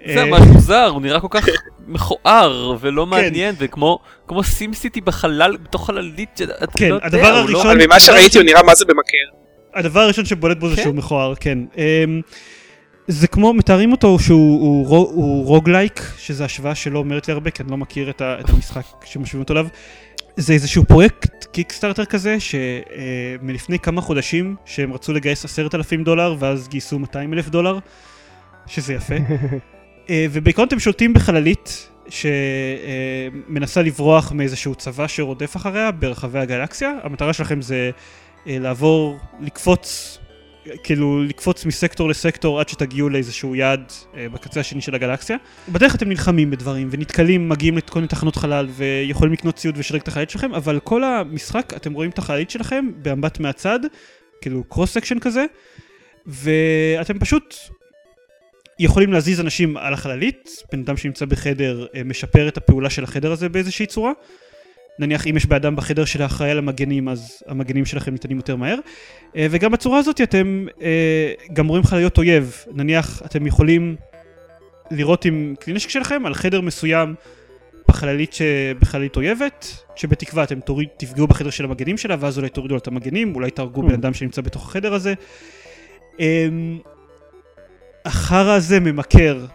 [0.06, 1.46] זה אה, ממש מוזר, הוא נראה כל כך
[1.86, 3.98] מכוער ולא מעניין, וכמו
[4.28, 7.86] כמו סים סיטי בחלל, בתוך חללית, שאת כן, לא יודע, הדבר הוא לא- הראשון- אבל
[7.86, 9.36] ממה שראיתי הוא נראה מה זה במכר.
[9.74, 10.82] הדבר הראשון שבולט בו זה כן.
[10.82, 11.58] שהוא מכוער, כן.
[11.76, 12.20] אמ,
[13.08, 17.50] זה כמו, מתארים אותו שהוא הוא, רו- הוא רוגלייק, שזו השוואה שלא אומרת לי הרבה,
[17.50, 19.66] כי אני לא מכיר את המשחק שמשווים אותו אליו.
[20.36, 26.68] זה איזשהו פרויקט קיקסטארטר כזה, שמלפני כמה חודשים, שהם רצו לגייס עשרת אלפים דולר, ואז
[26.68, 27.78] גייסו 200 אלף דולר,
[28.66, 29.14] שזה יפה.
[30.10, 36.92] אה, ובעיקרון אתם שולטים בחללית שמנסה לברוח מאיזשהו צבא שרודף אחריה ברחבי הגלקסיה.
[37.02, 37.90] המטרה שלכם זה
[38.46, 40.18] אה, לעבור, לקפוץ,
[40.82, 45.36] כאילו לקפוץ מסקטור לסקטור עד שתגיעו לאיזשהו יעד אה, בקצה השני של הגלקסיה.
[45.68, 50.08] בדרך אתם נלחמים בדברים ונתקלים, מגיעים לכל מיני תחנות חלל ויכולים לקנות ציוד ולשדרג את
[50.08, 53.80] החללית שלכם, אבל כל המשחק אתם רואים את החללית שלכם במבט מהצד,
[54.40, 55.44] כאילו cross section כזה,
[56.26, 57.54] ואתם פשוט
[58.78, 63.32] יכולים להזיז אנשים על החללית, בן אדם שנמצא בחדר אה, משפר את הפעולה של החדר
[63.32, 64.12] הזה באיזושהי צורה.
[64.98, 68.78] נניח אם יש בן אדם בחדר שאחראי על המגנים אז המגנים שלכם נטענים יותר מהר.
[69.36, 72.64] אה, וגם בצורה הזאת אתם אה, גם רואים חלליות אויב.
[72.72, 73.96] נניח אתם יכולים
[74.90, 77.14] לירות עם כלי נשק שלכם על חדר מסוים
[77.88, 78.42] בחללית, ש...
[78.80, 83.34] בחללית אויבת שבתקווה אתם תוריד, תפגעו בחדר של המגנים שלה ואז אולי תורידו את המגנים
[83.34, 83.86] אולי תהרגו אמ.
[83.86, 85.14] בן אדם שנמצא בתוך החדר הזה.
[86.20, 86.78] אמ,
[88.04, 89.46] החרא הזה ממכר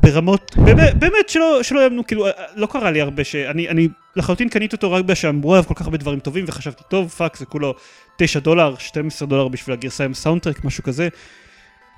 [0.00, 4.76] ברמות, באמת, באמת שלא, שלא יאמנו, כאילו, לא קרה לי הרבה שאני, אני לחלוטין קניתי
[4.76, 7.74] אותו רק בגלל שאמרו עליו כל כך הרבה דברים טובים וחשבתי, טוב, fuck, זה כולו
[8.18, 11.08] 9 דולר, 12 דולר בשביל הגרסה עם soundtrack, משהו כזה.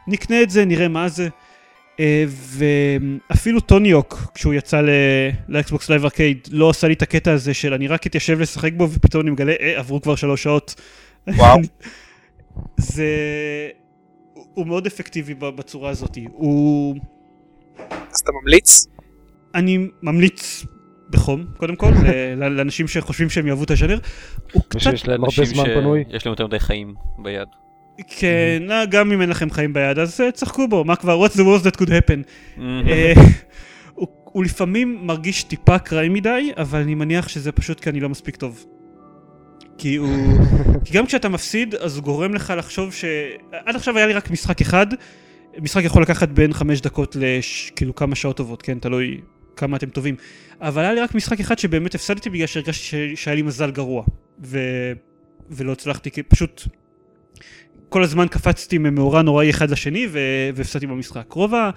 [0.07, 1.29] נקנה את זה, נראה מה זה.
[2.01, 4.81] אה, ואפילו טוניוק, כשהוא יצא
[5.49, 8.73] ל Xbox Live Arcade, לא עשה לי את הקטע הזה של אני רק אתיישב לשחק
[8.73, 10.75] בו ופתאום אני מגלה, אה, עברו כבר שלוש שעות.
[11.29, 11.59] וואו.
[12.77, 13.07] זה...
[14.55, 16.19] הוא מאוד אפקטיבי בצורה הזאת.
[16.33, 16.97] הוא...
[18.27, 18.87] אתה ממליץ?
[19.55, 20.65] אני ממליץ
[21.11, 21.91] בחום, קודם כל,
[22.37, 23.99] לאנשים שחושבים שהם יאהבו את הז'אנר.
[24.53, 24.77] הוא קצת...
[24.87, 26.05] ושיש להם הרבה זמן פנוי.
[26.11, 27.49] שיש להם יותר מדי חיים ביד.
[28.19, 31.33] כן, לא, גם אם אין לכם חיים ביד, אז אה, תשחקו בו, מה כבר, what's
[31.33, 32.23] the worst that could happen.
[32.61, 33.13] אה,
[33.95, 38.09] הוא- הוא לפעמים מרגיש טיפה אקראי מדי, אבל אני מניח שזה פשוט כי אני לא
[38.09, 38.65] מספיק טוב.
[39.79, 40.09] כי הוא...
[40.85, 43.05] כי גם כשאתה מפסיד, אז הוא גורם לך לחשוב ש...
[43.67, 44.87] עד עכשיו היה לי רק משחק אחד,
[45.63, 48.79] משחק יכול לקחת בין חמש דקות לכאילו כמה שעות טובות, כן?
[48.79, 49.21] תלוי
[49.57, 50.17] כמה אתם טובים.
[50.61, 52.95] אבל היה לי רק משחק אחד שבאמת הפסדתי בגלל שהרגשתי ש...
[53.23, 54.05] שהיה לי מזל גרוע.
[54.45, 54.59] ו...
[55.51, 56.63] ולא הצלחתי, כי פשוט...
[57.89, 60.19] כל הזמן קפצתי ממאורע נוראי אחד לשני ו...
[60.55, 61.33] והפסדתי במשחק.
[61.33, 61.71] רוב ה...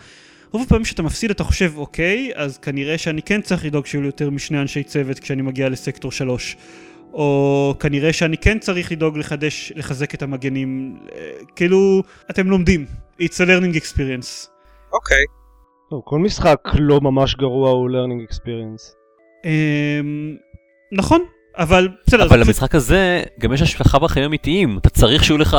[0.51, 4.07] רוב הפעמים שאתה מפסיד אתה חושב אוקיי, אז כנראה שאני כן צריך לדאוג שיהיו לי
[4.07, 6.57] יותר משני אנשי צוות כשאני מגיע לסקטור 3.
[7.13, 12.85] או כנראה שאני כן צריך לדאוג לחדש, לחזק את המגנים, אה, כאילו, אתם לומדים.
[13.21, 14.47] It's a learning experience.
[14.93, 15.23] אוקיי.
[15.89, 18.95] טוב, כל משחק לא ממש גרוע הוא learning experience.
[19.45, 20.35] אמ,
[20.91, 21.21] נכון,
[21.57, 22.21] אבל בסדר.
[22.27, 25.57] אבל זה- למשחק הזה גם יש השלכה בחיים אמיתיים, אתה צריך שיהיו לך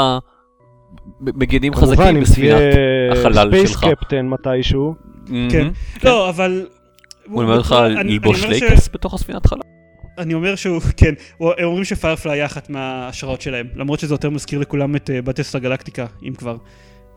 [1.20, 3.84] מגנים כמובן, חזקים אם בספינת תהיה החלל ספייס שלך.
[3.84, 4.94] קפטן מתישהו.
[5.26, 5.32] כן.
[5.58, 5.72] מהמם.
[6.04, 6.66] לא, אבל...
[7.26, 9.58] הוא לימד אותך אני- אני ללבוש אומר ש- לייקס בתוך הספינת חלל?
[10.18, 14.58] אני אומר שהוא, כן, הם אומרים שפיירפליי היה אחת מההשראות שלהם, למרות שזה יותר מזכיר
[14.58, 16.56] לכולם את בטסטה גלקטיקה, אם כבר.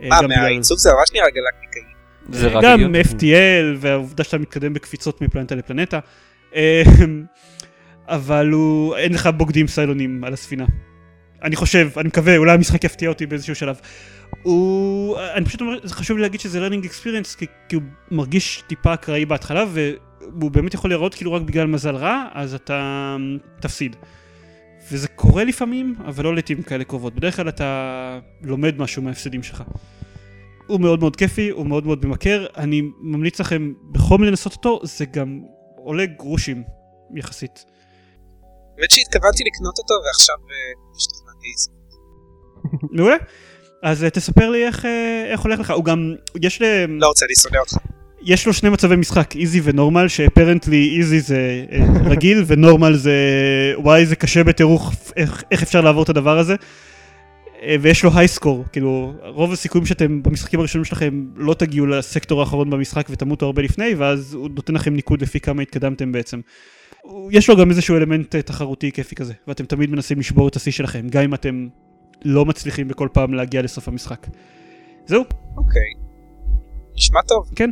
[0.03, 1.81] אה, מה, מהעיצוב זה ממש נראה גלקטיקאי.
[2.29, 2.95] זה רק גם.
[2.95, 5.99] FTL והעובדה שאתה מתקדם בקפיצות מפלנטה לפלנטה.
[6.55, 6.83] אה,
[8.07, 10.65] אבל הוא, אין לך בוגדים סיילונים על הספינה.
[11.43, 13.79] אני חושב, אני מקווה, אולי המשחק יפתיע אותי באיזשהו שלב.
[14.43, 18.63] הוא, אני פשוט אומר, זה חשוב לי להגיד שזה learning experience, כי, כי הוא מרגיש
[18.67, 23.15] טיפה אקראי בהתחלה, והוא באמת יכול להיראות כאילו רק בגלל מזל רע, אז אתה
[23.59, 23.95] תפסיד.
[24.91, 27.15] וזה קורה לפעמים, אבל לא לעיתים כאלה קרובות.
[27.15, 29.63] בדרך כלל אתה לומד משהו מההפסדים שלך.
[30.67, 35.05] הוא מאוד מאוד כיפי, הוא מאוד מאוד ממכר, אני ממליץ לכם בחום לנסות אותו, זה
[35.05, 35.41] גם
[35.75, 36.63] עולה גרושים
[37.15, 37.65] יחסית.
[38.77, 41.47] האמת שהתכוונתי לקנות אותו ועכשיו אה, השתכנעתי.
[42.97, 43.15] מעולה.
[43.83, 46.65] אז אה, תספר לי איך, אה, איך הולך לך, הוא גם, יש, ל...
[46.99, 48.02] לא רוצה, אני שונא אותך.
[48.25, 53.13] יש לו שני מצבי משחק, איזי ונורמל, שאפרנטלי איזי זה אה, רגיל ונורמל זה
[53.77, 56.55] וואי זה קשה בטירוף איך, איך אפשר לעבור את הדבר הזה.
[57.61, 62.39] אה, ויש לו היי סקור, כאילו רוב הסיכויים שאתם במשחקים הראשונים שלכם לא תגיעו לסקטור
[62.39, 66.39] האחרון במשחק ותמותו הרבה לפני ואז הוא נותן לכם ניקוד לפי כמה התקדמתם בעצם.
[67.31, 70.71] יש לו גם איזשהו אלמנט אה, תחרותי כיפי כזה ואתם תמיד מנסים לשבור את השיא
[70.71, 71.67] שלכם גם אם אתם
[72.25, 74.27] לא מצליחים בכל פעם להגיע לסוף המשחק.
[75.05, 75.23] זהו,
[75.57, 75.81] אוקיי.
[76.95, 77.49] נשמע טוב.
[77.55, 77.69] כן.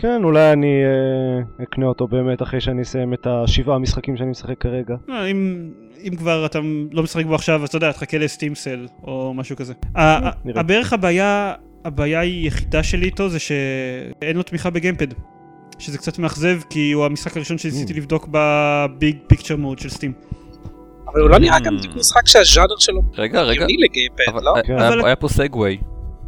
[0.00, 4.58] כן, אולי אני אה, אקנה אותו באמת אחרי שאני אסיים את השבעה משחקים שאני משחק
[4.60, 4.94] כרגע.
[5.08, 5.70] לא, אם,
[6.08, 6.58] אם כבר אתה
[6.92, 9.72] לא משחק בו עכשיו, אז אתה יודע, תחכה ל Steam sale או משהו כזה.
[9.94, 10.60] ה- ה- נראה.
[10.60, 11.52] הבערך הבעיה,
[11.84, 15.06] הבעיה היחידה שלי איתו זה שאין לו תמיכה ב gamepad.
[15.78, 17.96] שזה קצת מאכזב, כי הוא המשחק הראשון שניסיתי אמ.
[17.96, 20.12] לבדוק ב Big Picture mode של Steam.
[21.12, 21.60] אבל הוא לא נראה אמ.
[21.64, 23.64] גם משחק שהז'אנר שלו רגע, רגע.
[23.64, 24.54] ל gamepad, אבל לא?
[24.66, 24.78] כן.
[25.04, 25.78] היה- פה segue.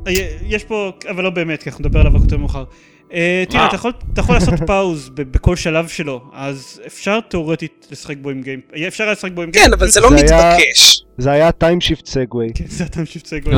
[0.06, 2.64] אה, יש פה, אבל לא באמת, כי אנחנו נדבר עליו רק יותר מאוחר.
[3.12, 3.68] אה, תראה, מה?
[3.68, 8.30] אתה יכול- אתה יכול לעשות pause ב- בכל שלב שלו, אז אפשר תאורטית לשחק בו
[8.30, 8.76] עם gamepad.
[8.88, 9.68] אפשר היה לשחק בו עם gamepad.
[9.70, 11.04] כן, אבל זה לא זה היה- מתבקש.
[11.18, 12.48] זה היה time shift segue.
[12.54, 13.54] כן, זה אתה משיב segue.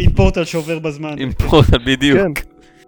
[0.00, 1.14] עם פורטל שעובר בזמן.
[1.18, 2.18] עם פורטל בדיוק.
[2.18, 2.32] כן.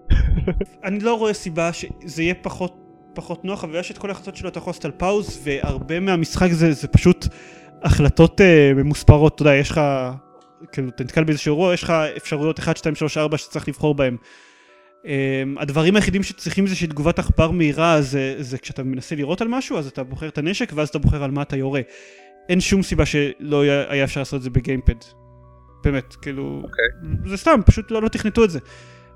[0.84, 2.74] אני לא רואה סיבה שזה יהיה פחות
[3.14, 6.48] פחות נוח, אבל יש את כל ההחלטות שלו אתה יכול לעשות על pause, והרבה מהמשחק
[6.52, 7.26] זה, זה פשוט
[7.82, 8.44] החלטות אה,
[8.76, 9.80] ממוספרות, אתה יודע, יש לך,
[10.72, 14.16] כאילו, אתה נתקל באיזשהו אירוע, יש לך אפשרויות 1, 2, 3, 4 שצריך לבחור בהם.
[15.04, 15.06] אמ,
[15.60, 19.86] הדברים היחידים שצריכים זה שתגובת עכבר מהירה זה, זה כשאתה מנסה לירות על משהו, אז
[19.86, 21.80] אתה בוחר את הנשק ואז אתה בוחר על מה אתה יורה.
[22.48, 24.94] אין שום סיבה שלא היה, היה אפשר לעשות את זה בגיימפד.
[25.84, 26.84] באמת, כאילו, אוקיי.
[27.30, 28.58] זה סתם, פשוט לא, לא תכנתו את זה.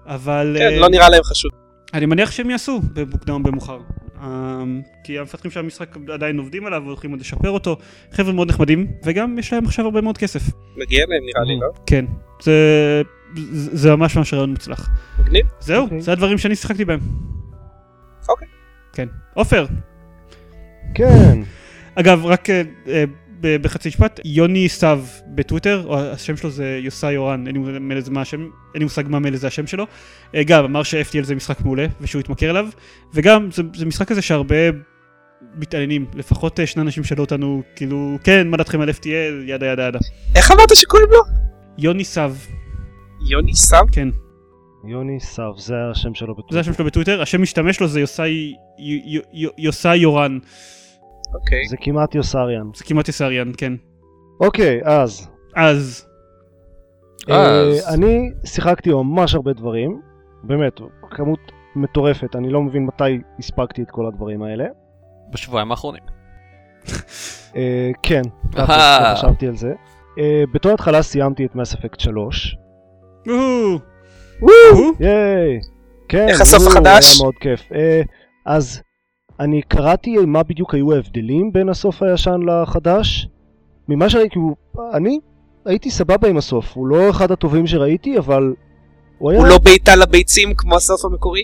[0.07, 0.57] אבל...
[0.59, 1.51] כן, אה, לא נראה להם חשוב.
[1.95, 3.79] אני מניח שהם יעשו במוקדם או במאוחר.
[4.23, 7.77] אמ, כי המפתחים של המשחק עדיין עובדים עליו והולכים עוד לשפר אותו.
[8.13, 10.41] חבר'ה מאוד נחמדים, וגם יש להם עכשיו הרבה מאוד כסף.
[10.77, 11.69] מגיע להם נראה לי, לא?
[11.87, 12.05] כן,
[12.43, 12.53] זה,
[13.53, 14.91] זה ממש ממש רעיון מוצלח.
[15.19, 15.47] מגניב.
[15.61, 16.01] זהו, אוקיי.
[16.01, 17.01] זה הדברים שאני שיחקתי בהם.
[18.29, 18.49] אוקיי.
[18.93, 19.09] כן.
[19.35, 19.67] עופר,
[20.95, 21.41] כן.
[21.95, 22.49] אגב, רק
[23.41, 28.11] ב- בחצי משפט, יוני סתיו בטוויטר, או השם שלו זה יוסי יורן, אין לי מושג
[28.11, 29.87] מה השם, אין לי מושג מה מילא זה השם שלו,
[30.35, 32.67] אה, גם אמר ש-FTL זה משחק מעולה, ושהוא התמכר אליו,
[33.15, 34.57] וגם זה, זה משחק כזה שהרבה
[35.55, 39.99] מתעניינים, לפחות שני אנשים שאלו אותנו, כאילו, כן, מה דעתכם על FTL, ידה ידה ידה.
[40.37, 41.21] איך אמרת שקוראים לו?
[41.79, 42.35] יוני סתיו,
[43.21, 43.85] יוני סם?
[43.93, 44.09] כן,
[44.85, 46.55] יוני סב, זה השם שלו בטוויטר.
[46.55, 50.39] זה השם שלו בטוויטר, השם משתמש לו זה יוסי, י- י- י- יוסי יורן,
[51.35, 51.69] אוקיי.
[51.69, 52.71] זה כמעט יוסריאן.
[52.75, 53.73] זה כמעט יסריאן, כן.
[54.41, 55.29] אוקיי, אז.
[55.57, 56.07] אז,
[57.27, 57.85] אז.
[57.87, 60.01] אה, אני שיחקתי ממש הרבה דברים.
[60.43, 61.39] באמת, כמות
[61.77, 62.37] מטורפת.
[62.37, 63.05] אני לא מבין מתי
[63.39, 64.65] הספקתי את כל הדברים האלה.
[65.33, 66.03] בשבועיים האחרונים.
[67.57, 68.23] אה, כן.
[68.57, 68.65] לא
[69.15, 69.73] חשבתי על זה.
[70.19, 72.57] אה, בתור התחלה סיימתי את מס אפקט 3.
[75.01, 75.59] ייי!
[76.09, 77.11] כן, איך הסוף וואו, החדש?
[77.15, 77.61] היה מאוד כיף.
[77.75, 78.03] אה,
[78.47, 78.81] אז
[79.41, 83.29] אני קראתי מה בדיוק היו ההבדלים בין הסוף הישן לחדש.
[83.89, 84.57] ממה שראיתי, הוא-
[84.95, 85.19] אני
[85.67, 86.67] הייתי סבבה עם הסוף.
[86.75, 88.53] הוא לא אחד הטובים שראיתי, אבל
[89.19, 91.43] הוא היה הוא לא בעיטה לביצים כמו הסוף המקורי?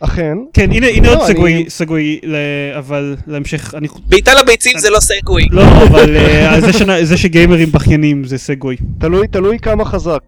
[0.00, 0.38] אכן.
[0.52, 2.36] כן, הנה, הנה לא, עוד אני- סגווי, סגווי, ל-
[2.78, 3.88] אבל להמשך, אני...
[4.06, 5.46] בעיטה לביצים זה לא סגווי.
[5.50, 6.60] לא, אבל אה,
[7.04, 8.76] זה שגיימרים בכיינים זה סגווי.
[8.98, 10.22] תלוי, תלוי כמה חזק.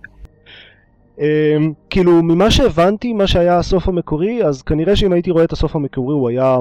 [1.19, 5.77] אמ, כאילו, ממה שהבנתי, מה שהיה הסוף המקורי, אז כנראה שאם הייתי רואה את הסוף
[5.77, 6.57] המקורי הוא היה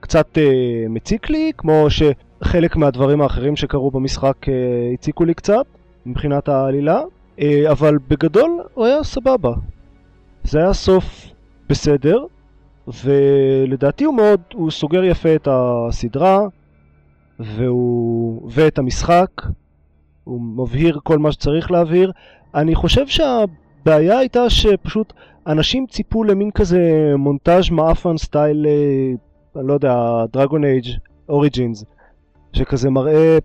[0.00, 4.54] קצת אה, מציק לי, כמו שחלק מהדברים האחרים שקרו במשחק אה,
[4.94, 5.66] הציקו לי קצת,
[6.06, 7.02] מבחינת העלילה,
[7.40, 9.52] אה, אבל בגדול הוא היה סבבה.
[10.44, 11.26] זה היה סוף
[11.68, 12.24] בסדר,
[13.04, 16.40] ולדעתי הוא מאוד, הוא סוגר יפה את הסדרה,
[17.38, 19.30] והוא, ואת המשחק,
[20.24, 22.12] הוא מבהיר כל מה שצריך להבהיר.
[22.54, 25.12] אני חושב שהבעיה הייתה שפשוט
[25.46, 26.80] אנשים ציפו למין כזה
[27.18, 29.94] מונטאז' מעפן סטייל, אה, אני לא יודע,
[30.32, 30.86] דרגון אייג'
[31.28, 31.84] אוריג'ינס,
[32.52, 33.38] שכזה מראה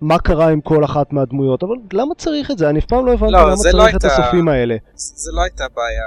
[0.00, 2.70] מה קרה עם כל אחת מהדמויות, אבל למה צריך את זה?
[2.70, 4.76] אני אף פעם לא הבנתי לא, למה זה צריך לא את הסופים האלה.
[4.94, 6.04] זה זה לא הייתה הבעיה.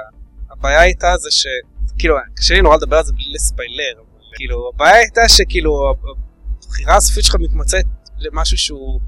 [0.50, 1.46] הבעיה הייתה זה ש...
[1.98, 3.92] כאילו, קשה לי נורא לדבר על זה בלי לספיילר.
[3.96, 5.94] אבל כאילו, הבעיה הייתה שכאילו,
[6.64, 7.84] הבחירה הסופית שלך מתמצאת
[8.18, 9.00] למשהו שהוא,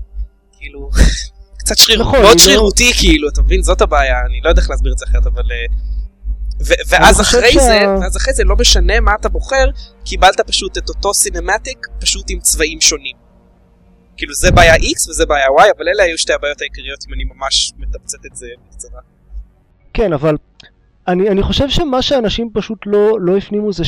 [0.64, 0.90] כאילו,
[1.60, 2.00] קצת שריר...
[2.00, 3.62] נכון, מאוד אני לא- שרירותי, כאילו, אתה מבין?
[3.62, 5.42] זאת הבעיה, אני לא יודע איך להסביר את זה אחרת, אבל...
[5.52, 5.66] אה,
[6.66, 9.64] ו- ואז אחרי שה- זה, ואז אחרי זה, לא משנה מה אתה בוחר,
[10.04, 13.16] קיבלת פשוט את אותו סינמטיק, פשוט עם צבעים שונים.
[14.16, 17.24] כאילו זה בעיה X וזה בעיה Y, אבל אלה היו שתי הבעיות העיקריות אם אני
[17.24, 19.00] ממש מתמצת את זה בקצרה.
[19.94, 20.36] כן, אבל
[21.08, 23.84] אני, אני חושב שמה שאנשים פשוט לא, לא הפנימו זה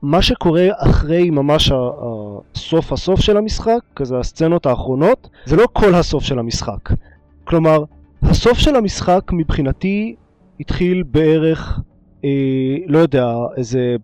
[0.00, 1.72] שמה שקורה אחרי ממש
[2.54, 6.90] הסוף הסוף של המשחק, כזה הסצנות האחרונות, זה לא כל הסוף של המשחק.
[7.44, 7.84] כלומר,
[8.22, 10.14] הסוף של המשחק מבחינתי
[10.60, 11.78] התחיל בערך,
[12.24, 12.28] אה,
[12.86, 13.96] לא יודע, איזה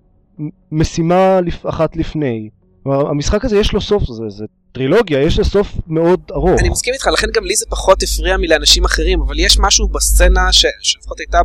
[0.72, 2.48] משימה לפ- אחת לפני.
[2.82, 6.60] כלומר, המשחק הזה יש לו סוף, זה, זה טרילוגיה, יש לו סוף מאוד ארוך.
[6.60, 10.52] אני מסכים איתך, לכן גם לי זה פחות הפריע מלאנשים אחרים, אבל יש משהו בסצנה,
[10.52, 11.38] ש- שלפחות הייתה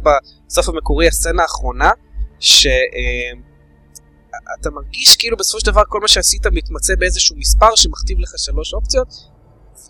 [0.48, 1.90] בסוף המקורי, הסצנה האחרונה,
[4.58, 8.74] שאתה מרגיש כאילו בסופו של דבר כל מה שעשית מתמצא באיזשהו מספר שמכתיב לך שלוש
[8.74, 9.08] אופציות,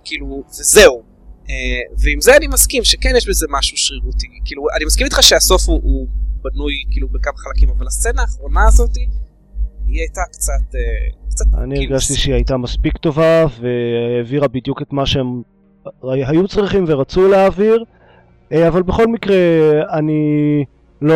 [0.03, 1.03] כאילו, וזהו.
[1.49, 4.27] אה, ועם זה אני מסכים שכן יש בזה משהו שרירותי.
[4.45, 6.07] כאילו, אני מסכים איתך שהסוף הוא, הוא
[6.43, 8.95] בנוי כאילו בכמה חלקים, אבל הסצנה האחרונה הזאת,
[9.87, 10.75] היא הייתה קצת...
[10.75, 10.81] אה,
[11.29, 15.41] קצת אני כאילו, הרגשתי שהיא הייתה מספיק טובה והעבירה בדיוק את מה שהם
[16.03, 17.83] היו צריכים ורצו להעביר,
[18.51, 19.35] אה, אבל בכל מקרה
[19.93, 20.21] אני
[21.01, 21.15] לא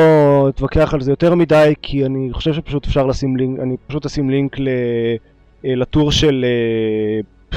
[0.50, 4.30] אתווכח על זה יותר מדי כי אני חושב שפשוט אפשר לשים לינק, אני פשוט אשים
[4.30, 4.68] לינק ל-
[5.66, 6.46] אה, לטור של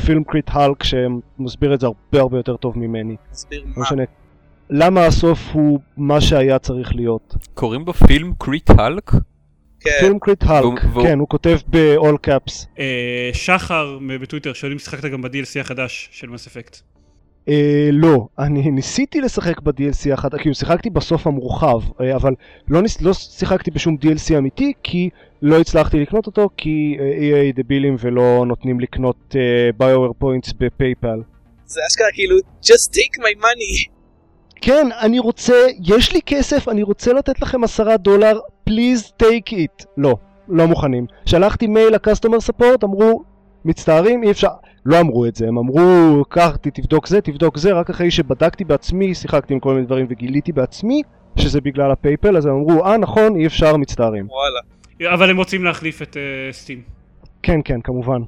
[0.06, 3.16] פילם קריט האלק שמסביר את זה הרבה הרבה יותר טוב ממני.
[3.32, 3.82] תסביר לא מה.
[3.82, 4.02] משנה.
[4.70, 7.34] למה הסוף הוא מה שהיה צריך להיות.
[7.54, 9.11] קוראים לו פילם Crit Hulk?
[9.80, 9.90] כן.
[10.00, 12.66] Film Crit והוא- כן, הוא כותב ב-all caps.
[12.78, 16.76] אה, שחר בטוויטר שואל אם שיחקת גם ב-DLC החדש של Mass Effect.
[17.48, 20.34] אה, לא, אני ניסיתי לשחק ב-DLC החד...
[20.34, 22.34] כאילו שיחקתי בסוף המורחב, אה, אבל
[22.68, 23.00] לא, ניס...
[23.00, 25.11] לא שיחקתי בשום DLC אמיתי כי
[25.42, 29.34] לא הצלחתי לקנות אותו כי אה, EA דבילים ולא נותנים לקנות
[29.76, 31.22] ב BioWare Points ב PayPal.
[31.66, 33.98] זה אשכרה כאילו, just take my money.
[34.61, 38.38] כן, אני רוצה, יש לי כסף, אני רוצה לתת לכם עשרה דולר,
[38.70, 39.84] please take it.
[39.96, 40.16] לא,
[40.48, 41.06] לא מוכנים.
[41.26, 43.22] שלחתי מייל ל customer support, אמרו,
[43.64, 44.49] מצטערים, אי אפשר.
[44.87, 49.14] לא אמרו את זה, הם אמרו, קח, תבדוק זה, תבדוק זה, רק אחרי שבדקתי בעצמי,
[49.14, 51.03] שיחקתי עם כל מיני דברים וגיליתי בעצמי
[51.37, 54.27] שזה בגלל ה PayPal, אז הם אמרו, אה נכון, אי אפשר, מצטערים.
[54.29, 55.14] וואלה.
[55.14, 56.16] אבל הם רוצים להחליף את
[56.52, 56.83] Steam.
[57.42, 58.21] כן, כן, כמובן.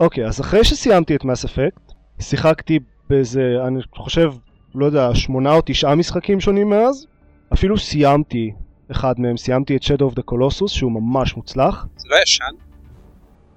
[0.00, 2.78] אוקיי, אז אחרי שסיימתי את Mass Effect, שיחקתי
[3.10, 4.32] באיזה, אני חושב,
[4.74, 7.06] לא יודע, שמונה או תשעה משחקים שונים מאז.
[7.52, 8.52] אפילו סיימתי
[8.90, 11.86] אחד מהם, סיימתי את Shadow of the Colossus, שהוא ממש מוצלח.
[11.96, 12.73] זה לא ישן.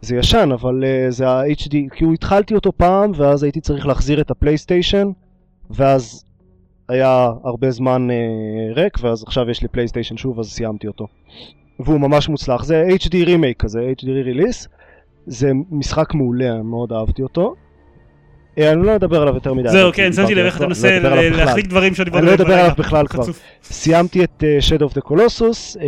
[0.07, 4.31] זה ישן, אבל אה, זה ה-HD, כאילו התחלתי אותו פעם, ואז הייתי צריך להחזיר את
[4.31, 5.07] הפלייסטיישן,
[5.69, 6.23] ואז
[6.89, 11.07] היה הרבה זמן אה, ריק, ואז עכשיו יש לי פלייסטיישן שוב, אז סיימתי אותו.
[11.79, 14.67] והוא ממש מוצלח, זה HD remake כזה, HD release.
[15.25, 17.55] זה משחק מעולה, מאוד אהבתי אותו.
[18.57, 19.69] אה, אני לא אדבר עליו יותר מדי.
[19.69, 21.29] זהו, כן, שמתי לב איך אתה כבר, מנסה לא.
[21.29, 22.63] להחליק דברים שדיברנו אני לא עליהם אדבר.
[22.63, 23.23] עליו בכלל כבר.
[23.63, 25.79] סיימתי את Shadow of the Colossus,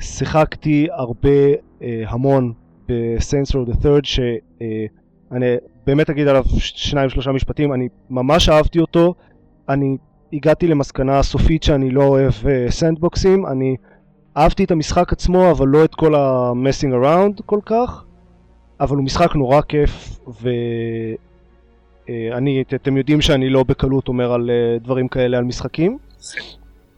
[0.00, 1.30] שיחקתי הרבה,
[2.06, 2.52] המון
[2.88, 9.14] ב-Saints Row the Third, שאני באמת אגיד עליו שניים שלושה משפטים, אני ממש אהבתי אותו,
[9.68, 9.96] אני
[10.32, 12.32] הגעתי למסקנה סופית שאני לא אוהב
[12.68, 13.76] סנדבוקסים, אני
[14.36, 18.04] אהבתי את המשחק עצמו, אבל לא את כל ה-messing around כל כך,
[18.80, 20.18] אבל הוא משחק נורא כיף,
[22.08, 25.98] ואני, אתם יודעים שאני לא בקלות אומר על דברים כאלה על משחקים.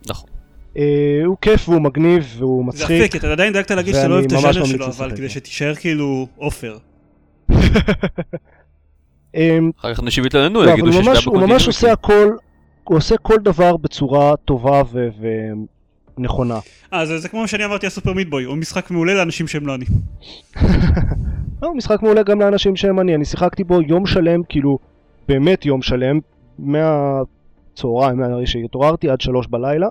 [0.09, 0.31] נכון.
[0.79, 0.85] אה,
[1.25, 3.01] הוא כיף והוא מגניב והוא זה מצחיק.
[3.01, 5.29] יפה, כי אתה עדיין דאגת להגיד שאתה לא אוהב את הז'אנר שלו, אבל כדי.
[5.29, 6.79] שתישאר כאילו עופר.
[9.35, 11.67] אמ, אחר כך אנשים יתלוננו, לא, יגידו שיש דאבל הוא ממש.
[11.67, 12.29] עושה הכל,
[12.85, 14.83] הוא עושה כל דבר בצורה טובה
[16.19, 16.59] ונכונה.
[16.93, 19.75] אה, זה זה כמו שאני אמרתי על סופר מיטבוי, הוא משחק מעולה לאנשים שהם לא
[19.75, 19.85] אני.
[21.63, 24.79] לא, הוא משחק מעולה גם לאנשים שהם אני, אני שיחקתי בו יום שלם, כאילו,
[25.29, 26.19] באמת יום שלם,
[26.59, 29.89] מהצהריים, מהרגע שהתעוררתי עד שלוש בלילה,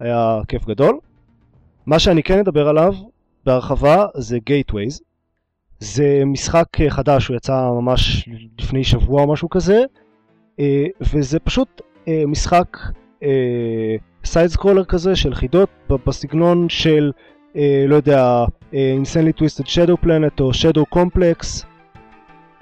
[0.00, 0.98] היה כיף גדול.
[1.86, 2.94] מה שאני כן אדבר עליו
[3.46, 5.00] בהרחבה זה Gateways.
[5.78, 8.28] זה משחק אה, חדש, הוא יצא ממש
[8.58, 9.82] לפני שבוע או משהו כזה,
[10.60, 12.78] אה, וזה פשוט אה, משחק
[14.24, 15.68] side scroller כזה של חידות
[16.06, 17.12] בסגנון של,
[17.88, 20.50] לא יודע, Insanely Twisted Shadow Planet או
[20.94, 21.64] Complex,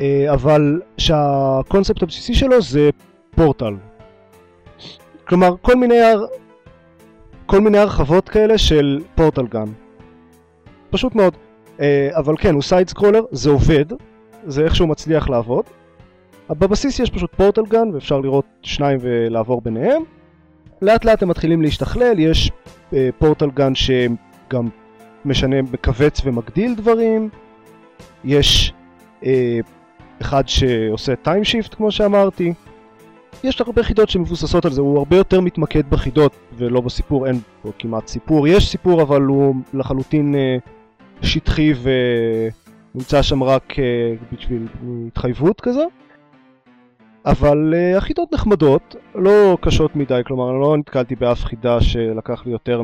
[0.01, 2.91] אה, אבל שהקונספט הבסיסי שלו זה
[3.35, 3.75] פורטל.
[5.25, 5.95] כלומר, כל מיני.
[7.47, 9.73] כל מיני הרחבות כאלה של portal gun.
[10.91, 11.37] פשוט מאוד.
[11.81, 13.85] אה, אבל כן, הוא side scroller, זה עובד,
[14.47, 15.65] זה איכשהו מצליח לעבוד.
[16.51, 20.03] בבסיס יש פשוט portal gun ואפשר לראות שניים ולעבור ביניהם.
[20.83, 22.51] לאט לאט הם מתחילים להשתכלל, יש
[22.93, 24.69] אה, portal gun שגם
[25.25, 27.29] משנה, מכווץ ומגדיל דברים,
[28.25, 28.73] יש
[29.25, 29.59] אה,
[30.21, 32.53] אחד שעושה time shift כמו שאמרתי,
[33.45, 37.71] יש הרבה חידות שמבוססות על זה, הוא הרבה יותר מתמקד בחידות ולא בסיפור, אין פה
[37.79, 40.57] כמעט סיפור, יש סיפור אבל הוא לחלוטין אה,
[41.23, 41.73] שטחי
[42.95, 44.67] ונמצא שם רק אה, בשביל
[45.07, 45.89] התחייבות כזו.
[47.27, 52.53] אבל uh, החידות נחמדות, לא קשות מדי, כלומר אני לא נתקלתי באף חידה שלקח לי
[52.53, 52.83] יותר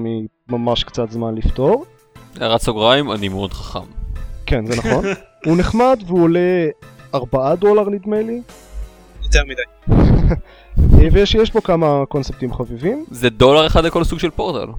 [0.48, 1.84] מממש קצת זמן לפתור.
[2.40, 3.86] הערת סוגריים, אני מאוד חכם.
[4.46, 5.04] כן, זה נכון.
[5.46, 6.66] הוא נחמד והוא עולה
[7.14, 8.40] 4 דולר נדמה לי.
[9.22, 10.07] יותר מדי.
[10.28, 13.04] אה, ויש יש פה כמה קונספטים חביבים.
[13.10, 14.72] זה דולר אחד לכל סוג של פורטל.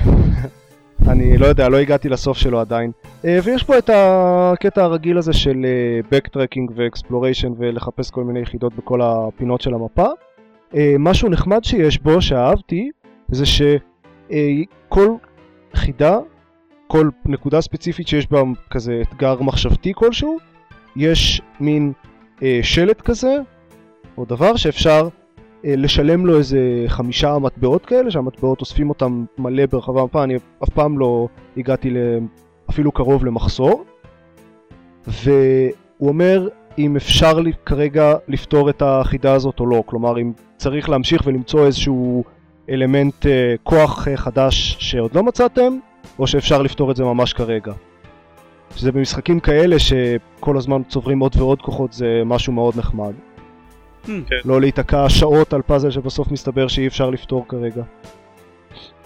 [1.08, 2.90] אני לא יודע, לא הגעתי לסוף שלו עדיין.
[3.24, 5.66] אה, ויש פה את הקטע הרגיל הזה של
[6.12, 10.06] backtracking ואקספלוריישן ולחפש כל מיני יחידות בכל הפינות של המפה.
[10.74, 12.90] אה, משהו נחמד שיש בו, שאהבתי,
[13.28, 15.14] זה שכל
[15.74, 16.18] חידה,
[16.86, 20.38] כל נקודה ספציפית שיש בה כזה אתגר מחשבתי כלשהו,
[20.96, 21.92] יש מין
[22.42, 23.36] אה, שלט כזה,
[24.20, 25.08] או דבר שאפשר
[25.64, 30.68] אה, לשלם לו איזה חמישה מטבעות כאלה, שהמטבעות אוספים אותם מלא ברחבי המפה, אני אף
[30.68, 31.94] פעם לא הגעתי
[32.70, 33.84] אפילו קרוב למחסור.
[35.06, 40.88] והוא אומר אם אפשר לי כרגע לפתור את החידה הזאת או לא, כלומר אם צריך
[40.88, 42.24] להמשיך ולמצוא איזשהו
[42.70, 45.78] אלמנט אה, כוח אה, חדש שעוד לא מצאתם,
[46.18, 47.72] או שאפשר לפתור את זה ממש כרגע.
[48.76, 53.12] שזה במשחקים כאלה שכל הזמן צוברים עוד ועוד כוחות זה משהו מאוד נחמד.
[54.06, 54.36] כן.
[54.44, 57.82] לא להיתקע שעות על פאזל שבסוף מסתבר שאי אפשר לפתור כרגע.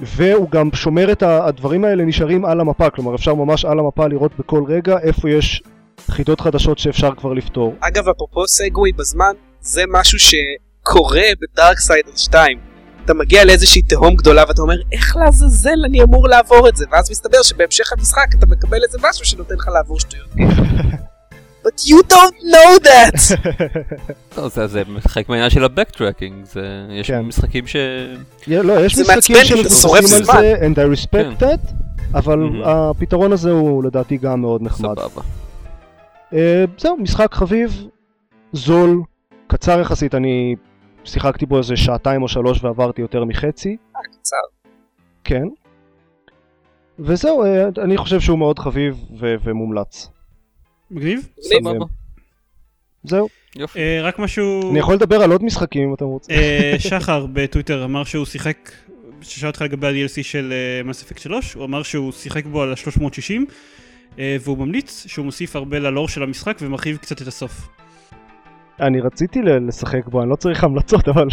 [0.01, 4.33] והוא גם שומר את הדברים האלה נשארים על המפה, כלומר אפשר ממש על המפה לראות
[4.39, 5.63] בכל רגע איפה יש
[6.11, 7.75] חידות חדשות שאפשר כבר לפתור.
[7.81, 12.59] אגב, אפרופו סגווי בזמן, זה משהו שקורה בדארק סיידר 2.
[13.05, 16.85] אתה מגיע לאיזושהי תהום גדולה ואתה אומר, איך לעזאזל אני אמור לעבור את זה?
[16.91, 20.29] ואז מסתבר שבהמשך המשחק אתה מקבל איזה משהו שנותן לך לעבור שטויות.
[21.65, 23.19] But you don't know that!
[24.37, 26.47] לא, זה, זה חלק מהעניין של הבקטרקינג,
[26.91, 27.21] יש כן.
[27.21, 27.77] משחקים ש...
[28.47, 31.47] לא, יש משחקים שמתבססים על זה, and I respect כן.
[31.47, 31.73] that,
[32.15, 32.69] אבל mm-hmm.
[32.69, 34.99] הפתרון הזה הוא לדעתי גם מאוד נחמד.
[34.99, 35.23] סבבה.
[36.31, 36.37] Uh,
[36.79, 37.87] זהו, משחק חביב,
[38.53, 39.03] זול,
[39.47, 40.57] קצר יחסית, אני
[41.05, 43.77] שיחקתי בו איזה שעתיים או שלוש ועברתי יותר מחצי.
[43.97, 44.37] אה, קצר.
[45.25, 45.45] כן.
[46.99, 47.47] וזהו, uh,
[47.83, 50.09] אני חושב שהוא מאוד חביב ו- ומומלץ.
[50.91, 51.29] מגניב?
[51.41, 51.85] סבבה.
[53.05, 53.29] זהו.
[53.57, 53.79] יופי.
[53.79, 54.71] Uh, רק משהו...
[54.71, 56.37] אני יכול לדבר על עוד משחקים אם אתם רוצים.
[56.37, 58.73] Uh, שחר בטוויטר אמר שהוא שיחק,
[59.23, 60.53] ששאל אותך לגבי ה-DLC של
[60.85, 63.51] מס אפקט 3, הוא אמר שהוא שיחק בו על ה-360,
[64.13, 67.69] uh, והוא ממליץ שהוא מוסיף הרבה ללור של המשחק ומרחיב קצת את הסוף.
[68.81, 71.29] אני רציתי לשחק בו, אני לא צריך המלצות, אבל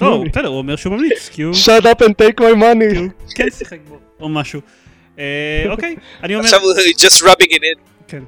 [0.00, 1.54] לא, בסדר, הוא אומר שהוא ממליץ, כי הוא...
[1.54, 2.98] shut up and take my money.
[3.34, 4.60] כן שיחק בו, או משהו.
[5.68, 6.44] אוקיי, אני אומר...
[6.44, 7.78] עכשיו הוא just rubbing it in.
[8.08, 8.22] כן.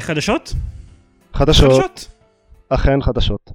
[0.00, 0.54] חדשות?
[1.34, 2.08] חדשות.
[2.68, 3.50] אכן חדשות.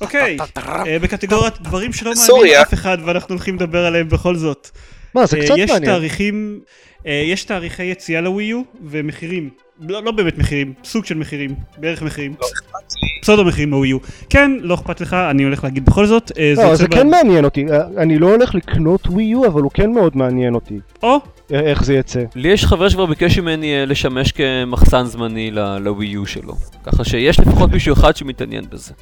[0.00, 0.36] אוקיי,
[0.98, 4.70] בקטגוריית דברים שלא מעניינים אף אחד ואנחנו הולכים לדבר עליהם בכל זאת.
[5.14, 5.68] מה, זה קצת מעניין.
[5.68, 6.60] יש תאריכים,
[7.04, 9.50] יש תאריכי יציאה לווי יו ומחירים.
[9.80, 12.34] לא, לא באמת מחירים, סוג של מחירים, בערך מחירים.
[12.40, 13.20] לא אכפת לי.
[13.22, 13.98] פסודו מחירים מווי יו.
[14.30, 16.32] כן, לא אכפת לך, אני הולך להגיד בכל זאת.
[16.56, 20.16] לא, זה כן מעניין אותי, אני לא הולך לקנות ווי יו, אבל הוא כן מאוד
[20.16, 20.78] מעניין אותי.
[21.02, 21.18] או.
[21.50, 22.22] איך זה יצא.
[22.34, 25.50] לי יש חבר שכבר ביקש ממני לשמש כמחסן זמני
[25.80, 26.54] לווי יו שלו.
[26.84, 28.92] ככה שיש לפחות מישהו אחד שמתעניין בזה.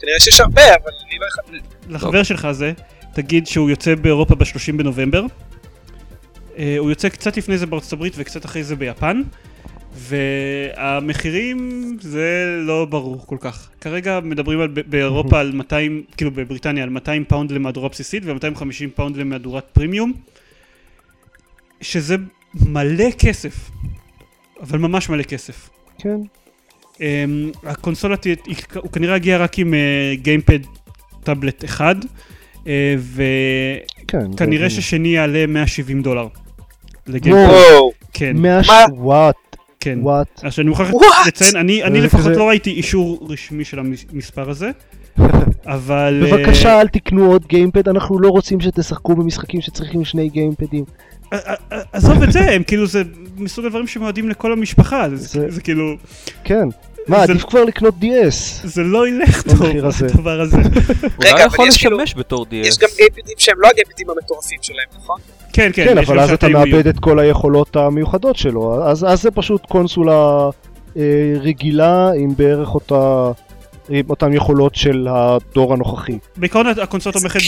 [0.00, 1.42] כנראה שיש הרבה, אבל אני לא אחד...
[1.88, 2.72] לחבר שלך הזה,
[3.14, 5.24] תגיד שהוא יוצא באירופה ב-30 בנובמבר.
[6.78, 9.22] הוא יוצא קצת לפני זה בארצות הברית וקצת אחרי זה ביפן.
[9.94, 11.58] והמחירים
[12.00, 13.68] זה לא ברור כל כך.
[13.80, 19.16] כרגע מדברים על, באירופה על 200, כאילו בבריטניה על 200 פאונד למהדורה בסיסית ו-250 פאונד
[19.16, 20.12] למהדורת פרימיום,
[21.80, 22.16] שזה
[22.54, 23.70] מלא כסף,
[24.60, 25.70] אבל ממש מלא כסף.
[25.98, 26.16] כן.
[26.94, 26.98] Um,
[27.62, 28.16] הקונסולה,
[28.74, 29.74] הוא כנראה הגיע רק עם
[30.14, 30.68] גיימפד uh,
[31.24, 32.06] טאבלט אחד, uh,
[34.06, 36.26] וכנראה כן, ששני יעלה 170 דולר.
[37.08, 37.90] וואו.
[38.12, 38.36] כן.
[38.36, 38.60] 100
[38.92, 39.34] וואט.
[39.80, 39.98] כן.
[40.02, 40.40] וואט.
[40.42, 40.90] אז אני מוכרח
[41.26, 44.70] לציין, אני, אני לפחות לא ראיתי אישור רשמי של המספר הזה,
[45.66, 46.26] אבל...
[46.30, 50.84] בבקשה אל תקנו עוד גיימפד, אנחנו לא רוצים שתשחקו במשחקים שצריכים שני גיימפדים.
[51.92, 53.02] עזוב את זה, הם כאילו זה
[53.36, 55.06] מסוג הדברים שמועדים לכל המשפחה,
[55.48, 55.96] זה כאילו...
[56.44, 56.68] כן.
[57.08, 58.66] מה, עדיף כבר לקנות DS.
[58.66, 60.56] זה לא ילך טוב, הדבר הזה.
[61.18, 62.54] אולי הוא יכול לשמש בתור DS.
[62.54, 65.20] יש גם גיימפדים שהם לא הגיימפדים המטורפים שלהם, נכון?
[65.52, 65.84] כן, כן.
[65.84, 70.50] כן, אבל אז אתה מאבד את כל היכולות המיוחדות שלו, אז זה פשוט קונסולה
[70.96, 71.02] אה,
[71.40, 73.30] רגילה עם בערך אותה...
[73.88, 76.18] עם אותן יכולות של הדור הנוכחי.
[76.36, 77.40] בעיקרון הקונסולה תומכת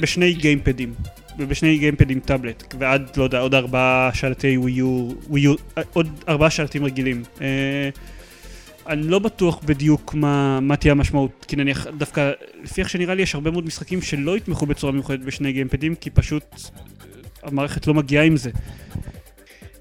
[0.00, 0.92] בשני גיימפדים.
[1.38, 5.54] ובשני גיימפדים טאבלט, ועד, לא יודע, עוד ארבעה שלטי ווי יו,
[5.92, 7.22] עוד ארבעה שלטים רגילים.
[8.86, 12.30] אני לא בטוח בדיוק מה, מה תהיה המשמעות, כי נניח דווקא
[12.62, 16.10] לפי איך שנראה לי יש הרבה מאוד משחקים שלא יתמכו בצורה מיוחדת בשני גיימפדים, כי
[16.10, 16.44] פשוט
[17.42, 18.50] המערכת לא מגיעה עם זה.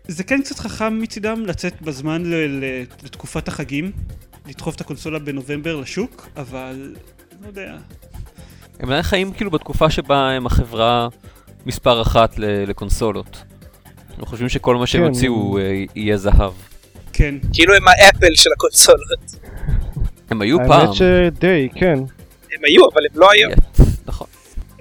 [0.07, 3.91] זה כן קצת חכם מצידם לצאת בזמן ל- ל- לתקופת החגים,
[4.47, 6.95] לדחוף את הקונסולה בנובמבר לשוק, אבל
[7.41, 7.77] לא יודע.
[8.79, 11.07] הם עדיין חיים כאילו בתקופה שבה הם החברה
[11.65, 13.43] מספר אחת ל- לקונסולות.
[14.17, 15.07] הם חושבים שכל מה שהם כן.
[15.07, 16.51] יוציאו אה, יהיה זהב.
[17.21, 17.35] כן.
[17.53, 19.35] כאילו הם האפל של הקונסולות.
[20.29, 20.71] הם היו פעם.
[20.71, 21.93] האמת שדי, כן.
[22.53, 23.49] הם היו, אבל הם לא היו.
[24.05, 24.27] נכון.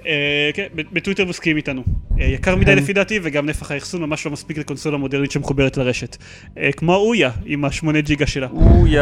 [0.05, 1.83] אה, כן, בטוויטר מסכים איתנו.
[2.19, 2.75] אה, יקר מדי.
[2.75, 6.17] לפי דעתי, וגם נפח האחסון ממש לא מספיק לקונסולה מודרנית שמחוברת לרשת.
[6.57, 8.47] אה, כמו אויה, עם השמונה ג'יגה שלה.
[8.87, 9.01] יא...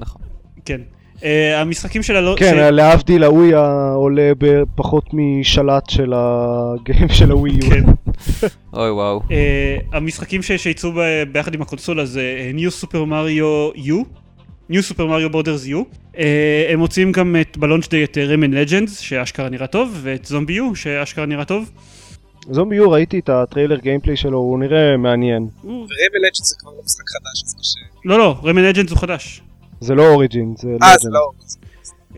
[0.00, 0.22] נכון.
[0.64, 0.80] כן.
[1.24, 2.34] אה, המשחקים שלה לא...
[2.38, 3.44] כן, ש- להבדיל, ההוא
[3.94, 7.70] עולה בפחות משלט של ה game של ה Wii U.
[7.70, 7.84] כן.
[8.78, 9.20] אוי וואו.
[9.30, 14.04] אה, המשחקים ש- שיצאו ב- ביחד עם הקונסולה זה אה, New Super Mario U,
[14.70, 15.76] New Super Mario Brothers U.
[16.18, 20.58] אה, הם מוציאים גם ב launch day את Rayman Legends, שאשכרה נראה טוב, ואת Zombie
[20.58, 21.70] U, שאשכרה נראה טוב.
[22.50, 25.46] Zombie U, ראיתי את הטריילר gameplay שלו, הוא נראה מעניין.
[25.62, 25.86] הוא- Rayman
[26.26, 27.98] Legends זה כבר לא משחק חדש, אז קשה.
[28.04, 29.42] לא, לא, Rayman Legends הוא חדש.
[29.84, 31.14] זה לא Origins, זה אה, זה Legends.
[31.14, 31.30] לא.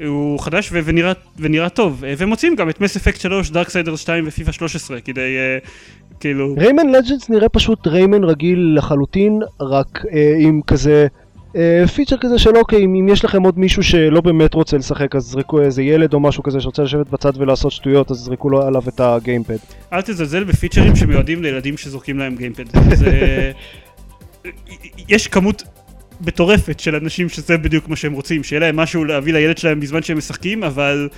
[0.07, 3.97] הוא חדש ו- ונראה, ונראה טוב, אה, והם מוציאים גם את Mass Effect 3, Darksiders
[3.97, 5.59] 2 ופיפא 13, כדי אה,
[6.21, 6.55] כאילו...
[6.59, 10.05] ריימן לג'נדס נראה פשוט Rayman רגיל לחלוטין, רק
[10.39, 11.07] עם כזה
[11.95, 15.23] feature כזה של אוקיי, אם, אם יש לכם עוד מישהו שלא באמת רוצה לשחק, אז
[15.23, 18.83] זרקו איזה ילד או משהו כזה שרוצה לשבת בצד ולעשות שטויות, אז זרקו לו עליו
[18.89, 19.57] את ה gamepad.
[19.93, 22.65] אל תזלזל בפיצ'רים שמיועדים לילדים שזורקים להם גיימפד.
[22.95, 23.51] זה...
[25.09, 25.63] יש כמות
[26.21, 30.03] מטורפת של אנשים שזה בדיוק מה שהם רוצים, שיהיה להם משהו להביא לילד שלהם בזמן
[30.03, 31.09] שהם משחקים, אבל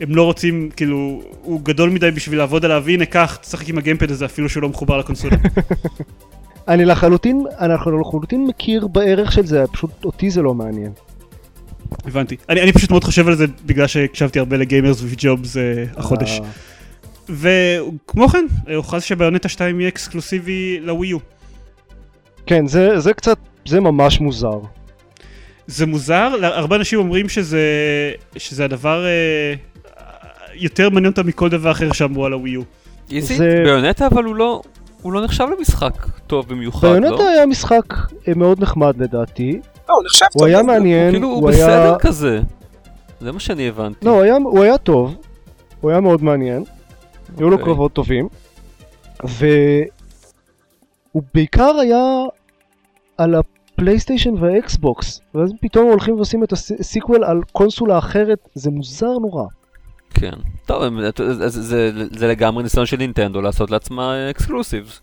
[0.00, 4.10] הם לא רוצים, כאילו, הוא גדול מדי בשביל לעבוד עליו, הנה קח, תשחק עם הגיימפד
[4.10, 5.36] הזה אפילו שהוא לא מחובר לקונסולה.
[6.68, 10.92] אני לחלוטין, אנחנו לחלוטין מכיר בערך של זה, פשוט אותי זה לא מעניין.
[12.04, 12.36] הבנתי.
[12.48, 16.40] אני, אני פשוט מאוד חושב על זה בגלל שהקשבתי הרבה לגיימרס וג'ובס אה, החודש.
[16.40, 16.44] אה,
[17.28, 21.18] וכמו כן, אה, הוכרז שביונטה 2 יהיה אקסקלוסיבי לווי יו.
[22.46, 24.58] כן, זה, זה קצת, זה ממש מוזר.
[25.66, 27.60] זה מוזר, הרבה אנשים אומרים שזה,
[28.36, 29.54] שזה הדבר אה,
[30.54, 32.62] יותר מעניין אותם מכל דבר אחר שאמרו על הווי יו.
[33.12, 34.62] איזי, זה- ביונטה אבל הוא לא...
[35.02, 35.92] הוא לא נחשב למשחק
[36.26, 37.00] טוב במיוחד, לא?
[37.00, 37.84] ביונטה היה משחק
[38.28, 40.46] אה, מאוד נחמד לדעתי, לא, הוא נחשב הוא טוב.
[40.48, 41.66] היה אבל- מעניין, כאילו הוא הוא היה...
[41.66, 42.40] בסדר כזה.
[43.20, 44.06] זה מה שאני הבנתי.
[44.06, 45.14] לא, הוא היה, הוא היה טוב,
[45.80, 46.64] הוא היה מאוד מעניין,
[47.38, 47.64] היו לו אוקיי.
[47.64, 48.28] קרבות טובים,
[49.24, 49.86] והוא
[51.34, 52.04] בעיקר היה
[53.22, 58.48] על ה PlayStation וה Xbox, ואז פתאום הולכים ועושים את ה sequel על קונסולה אחרת,
[58.54, 59.44] זה מוזר נורא.
[60.14, 60.32] כן.
[60.66, 60.82] טוב,
[61.32, 65.00] זה- זה- זה- זה לגמרי ניסיון של נינטנדו לעשות לעצמה exclusives.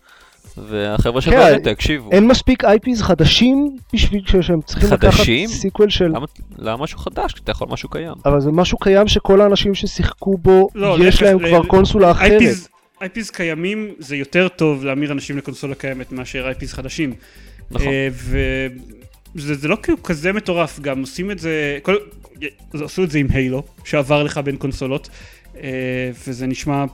[0.56, 2.10] והחבר'ה של כן, Bayonetta הקשיבו.
[2.12, 5.48] אין מספיק IPs חדשים בשביל שהם צריכים לקחת חדשים?
[5.48, 6.06] sequel של...
[6.06, 6.26] למה-
[6.58, 7.34] למה משהו חדש?
[7.44, 8.12] אתה יכול משהו קיים.
[8.24, 12.10] אבל זה משהו קיים שכל האנשים ששיחקו בו, לא, יש להם ל- כבר ל- קונסולה
[12.10, 12.40] אחרת.
[12.40, 12.68] IPs,
[13.04, 17.12] IPs קיימים זה יותר טוב להמיר אנשים לקונסולה קיימת מאשר IPs חדשים.
[17.70, 17.86] נכון.
[17.88, 18.08] אה,
[19.34, 21.96] וזה זה לא כאילו כזה מטורף, גם עושים את זה, כל,
[22.74, 25.08] זה- עשו את זה עם Halo, שעבר לך בין קונסולות,
[25.56, 26.84] אה, וזה נשמע,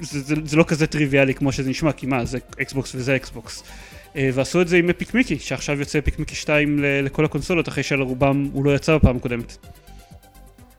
[0.00, 3.62] זה, זה, זה לא כזה טריוויאלי כמו שזה נשמע, כי מה, זה Xbox וזה Xbox.
[4.16, 7.68] אה, ועשו את זה עם Epic Mickey, שעכשיו יוצא Epic Mickey 2 ל- לכל הקונסולות,
[7.68, 9.56] אחרי שלרובם הוא לא יצא בפעם הקודמת.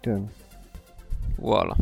[0.04, 0.18] כן.
[1.40, 1.74] וואלה.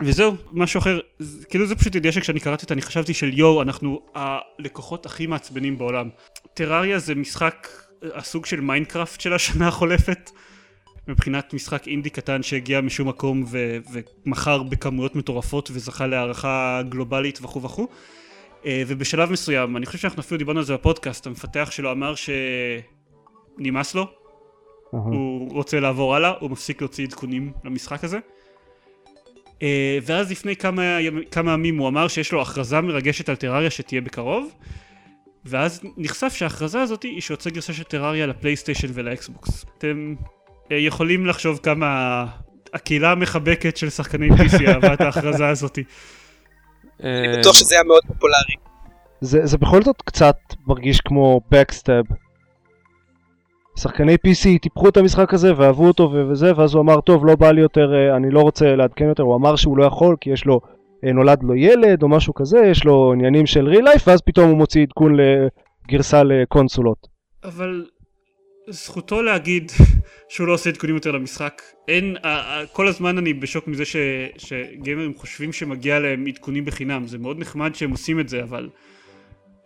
[0.00, 1.00] וזהו, משהו אחר,
[1.48, 5.78] כאילו זה פשוט ידיעה שכשאני קראתי אותה אני חשבתי של יואו, אנחנו הלקוחות הכי מעצבנים
[5.78, 6.08] בעולם.
[6.54, 7.68] Terraria זה משחק,
[8.04, 10.30] אה, הסוג של Minecraft של השנה החולפת,
[11.08, 13.78] מבחינת משחק אינדי קטן שהגיע משום מקום ו-
[14.26, 17.88] ומכר בכמויות מטורפות וזכה להערכה גלובלית וכו' וכו'.
[18.66, 22.14] אה, ובשלב מסוים, אני חושב שאנחנו אפילו דיברנו על זה בפודקאסט, המפתח שלו אמר
[23.58, 25.02] שנמאס לו, אהה.
[25.02, 28.18] הוא רוצה לעבור הלאה, הוא מפסיק להוציא עדכונים למשחק הזה.
[29.62, 30.98] אה, ואז לפני כמה,
[31.30, 34.52] כמה ימים הוא אמר שיש לו הכרזה מרגשת על טרריה שתהיה בקרוב,
[35.44, 39.64] ואז נחשף שההכרזה הזאת היא שיוצא גרסה של טרריה לפלייסטיישן ולאקסבוקס.
[39.78, 40.14] אתם
[40.72, 42.26] אה, יכולים לחשוב כמה
[42.74, 45.78] הקהילה המחבקת של שחקני PC אהבה את ההכרזה הזאת.
[47.00, 48.54] אני אה, בטוח שזה היה מאוד פופולרי.
[49.20, 50.36] זה, זה בכל זאת קצת
[50.66, 52.04] מרגיש כמו בקסטאב.
[53.78, 57.50] שחקני PC טיפחו את המשחק הזה ואהבו אותו וזה, ואז הוא אמר, טוב, לא בא
[57.50, 60.44] לי יותר, אה, אני לא רוצה לעדכן יותר, הוא אמר שהוא לא יכול כי יש
[60.44, 60.60] לו,
[61.04, 64.48] אה, נולד לו ילד או משהו כזה, יש לו עניינים של real life, ואז פתאום
[64.50, 65.16] הוא מוציא עדכון
[65.88, 67.06] לגרסה לקונסולות.
[67.44, 67.84] אבל
[68.70, 69.72] זכותו להגיד
[70.28, 71.62] שהוא לא עושה עדכונים יותר למשחק.
[71.88, 72.16] אין,
[72.72, 73.96] כל הזמן אני בשוק מזה ש,
[74.36, 77.06] שגיימרים חושבים שמגיע להם עדכונים בחינם.
[77.06, 78.68] זה מאוד נחמד שהם עושים את זה, אבל,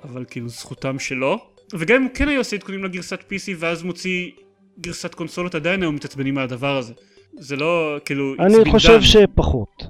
[0.04, 1.49] אבל כאילו זכותם שלא.
[1.78, 4.30] וגם אם כן היה עושה עדכונים לגרסת PC ואז מוציא
[4.80, 6.92] גרסת קונסולות, עדיין היו מתעצבנים על הדבר הזה.
[7.38, 9.02] זה לא, כאילו, אני חושב done.
[9.04, 9.82] שפחות.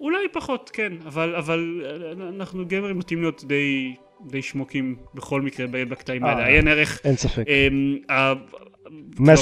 [0.00, 3.94] אולי פחות, כן, אבל, אבל אה, אנחנו גיימרים נוטים להיות די,
[4.26, 6.40] די שמוקים בכל מקרה בקטעים האלה.
[6.40, 6.46] אה.
[6.46, 7.44] עיין ערך אין ספק.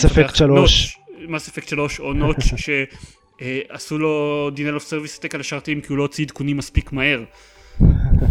[0.04, 0.98] Effect המפתח- 3.
[0.98, 2.68] Notch, Mass Effect 3 או נוטש
[3.40, 6.92] אה, עשו לו denial of service attack על השרתים כי הוא לא הוציא עדכונים מספיק
[6.92, 7.24] מהר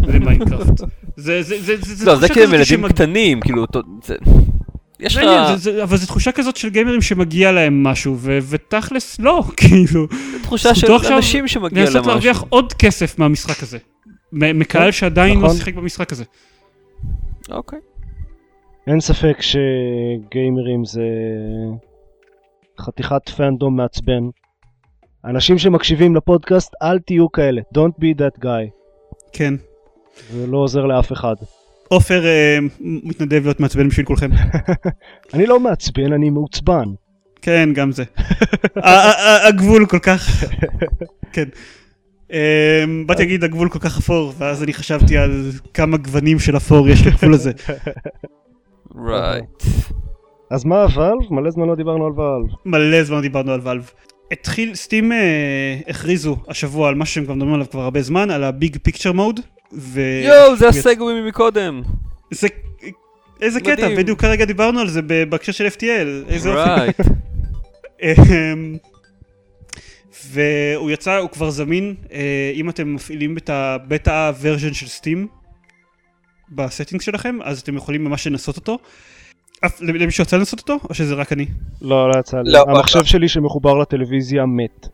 [0.07, 0.81] למיינקראפט.
[1.15, 3.65] זה, זה, זה, זה, לא, זה תחושה כאילו כזאת ילדים שמג- קטנים, כאילו,
[4.99, 5.23] יש לך...
[5.83, 10.07] אבל זו תחושה כזאת של גיימרים שמגיע להם משהו, ו- ותכלס לא, כאילו.
[10.43, 12.11] תחושה של אנשים שמגיע להם לנסות משהו.
[12.11, 13.77] להרוויח עוד כסף מהמשחק הזה.
[14.33, 15.57] מ- מקהל שעדיין לא נכון.
[15.57, 16.23] שיחק במשחק הזה.
[17.49, 17.79] אוקיי.
[18.87, 21.01] אין ספק שגיימרים זה
[22.81, 24.23] חתיכת פאנדום מעצבן.
[25.25, 27.61] אנשים שמקשיבים לפודקאסט, אל תהיו כאלה.
[27.77, 28.69] Don't be that guy.
[29.33, 29.53] כן.
[30.31, 31.35] זה לא עוזר לאף אחד.
[31.87, 34.29] עופר אה, מתנדב להיות מעצבן בשביל כולכם.
[35.33, 36.85] אני לא מעצבן, אני מעוצבן.
[37.41, 38.03] כן, גם זה.
[39.47, 40.43] הגבול כל כך...
[41.31, 41.47] כן.
[42.33, 46.89] אה, באתי להגיד הגבול כל כך אפור, ואז אני חשבתי על כמה גוונים של אפור
[46.89, 47.51] יש לגבול הזה.
[49.07, 49.63] רייט.
[50.51, 51.17] אז מה הוואלב?
[51.29, 52.45] מלא זמן לא דיברנו על וואלב.
[52.65, 53.91] מלא זמן דיברנו על ואלב.
[54.31, 58.43] התחיל, סטים אה, הכריזו השבוע על משהו שהם כבר מדברים עליו כבר הרבה זמן, על
[58.43, 59.39] הביג פיקצ'ר מוד.
[59.73, 60.01] ו...
[60.23, 61.81] יואו, זה הסגווי מקודם.
[62.31, 62.47] זה...
[63.41, 63.95] איזה קטע.
[63.97, 66.91] בדיוק כרגע דיברנו על זה בהקשר של FTL, איזה אופי.
[68.03, 68.77] אמ,
[70.31, 75.27] והוא יצא, הוא כבר זמין, אה, אם אתם מפעילים את ה beta version של Steam
[76.49, 78.77] ב setting שלכם, אז אתם יכולים ממש לנסות אותו.
[79.81, 81.45] למישהו יצא לנסות אותו, או שזה רק אני?
[81.81, 82.51] לא, לא יצא לי.
[82.51, 83.03] לא, המחשב לא.
[83.03, 84.87] שלי שמחובר לטלוויזיה מת.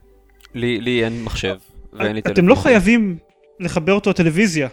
[0.54, 1.56] לי לי אין מחשב.
[1.94, 2.64] ואין לי אתם לא טלוויזיה.
[2.64, 3.18] חייבים
[3.64, 4.68] לחבר אותו לטלוויזיה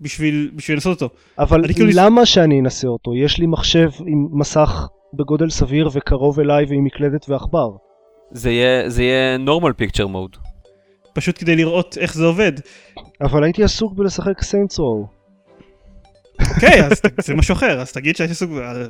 [0.00, 1.14] בשביל בשביל לנסות אותו.
[1.38, 3.14] אבל אני כאילו- למה שאני אנסה אותו?
[3.16, 7.68] יש לי מחשב עם מסך בגודל סביר וקרוב אליי ועם מקלדת ועכבר.
[8.32, 10.38] זה יהיה- זה יהיה normal picture mode.
[11.14, 12.52] פשוט כדי לראות איך זה עובד.
[13.22, 15.06] אבל הייתי עסוק בלשחק סיינטס רו.
[16.54, 18.50] אוקיי, אז זה משהו אחר, אז תגיד שהייתי עסוק...
[18.50, 18.86] ב-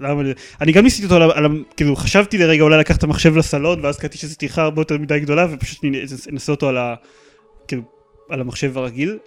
[0.00, 0.22] למה...
[0.60, 3.84] אני גם ניסיתי אותו, על על ה- כאילו חשבתי לרגע אולי לקחת את המחשב לסלון,
[3.84, 6.94] ואז קראתי שזו טרחה הרבה יותר מדי גדולה, ופשוט אני אנסה אותו על ה...
[7.68, 7.82] כאילו,
[8.30, 9.18] על המחשב הרגיל.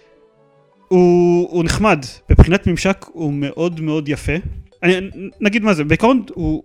[0.88, 1.98] הוא, הוא נחמד,
[2.30, 4.32] מבחינת ממשק הוא מאוד מאוד יפה.
[4.82, 4.94] אני,
[5.40, 6.62] נגיד מה זה, בעיקרון הוא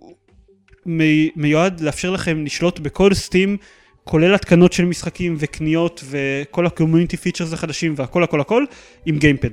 [0.86, 3.56] מי- מיועד לאפשר לכם לשלוט בכל Steam,
[4.04, 8.64] כולל התקנות של משחקים וקניות וכל ה community features החדשים והכל הכל הכל,
[9.06, 9.48] עם gamepad.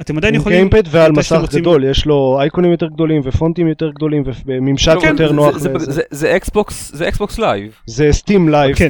[0.00, 0.68] אתם עדיין עם יכולים...
[0.68, 5.08] gamepad ועל מסך רוצים- גדול, יש לו אייקונים יותר גדולים ופונטים יותר גדולים וממשק לא,
[5.08, 5.68] יותר זה- נוח זה-.
[5.78, 7.72] זה- זה Xbox, זה Xbox Live.
[7.86, 8.76] זה Steam Live.
[8.76, 8.88] כן.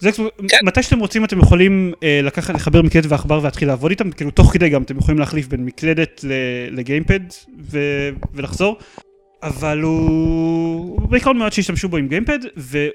[0.00, 0.56] זה Xbox- כן.
[0.64, 4.52] מתי שאתם רוצים אתם יכולים אה, לקחת לחבר מקלדת ועכבר ולהתחיל לעבוד איתם כאילו תוך
[4.52, 6.32] כדי גם אתם יכולים להחליף בין מקלדת ל-
[6.78, 7.20] לגיימפד
[7.70, 7.78] ו-
[8.34, 8.76] ולחזור
[9.42, 12.90] אבל הוא הוא בעיקרון מאוד שהשתמשו בו עם גיימפד והוא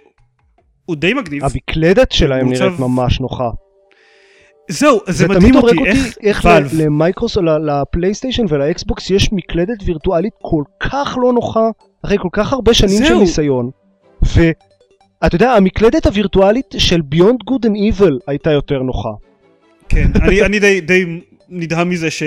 [0.96, 3.50] די מגניב המקלדת שלהם מעוצב- נראית ממש נוחה.
[4.72, 9.78] זהו זה זה מדהים תמיד אותי אותי איך איך למייקרוסופט, ל- לפלייסטיישן ולאקסבוקס יש מקלדת
[9.86, 11.70] וירטואלית כל כך לא נוחה,
[12.06, 13.20] אחרי כל כך הרבה שנים של זהו.
[13.20, 13.70] ניסיון.
[15.26, 19.10] ואתה יודע, המקלדת הווירטואלית של Beyond Good and Evil הייתה יותר נוחה.
[19.90, 21.06] כן אני, אני די, די
[21.50, 22.24] נדהם מזה ש,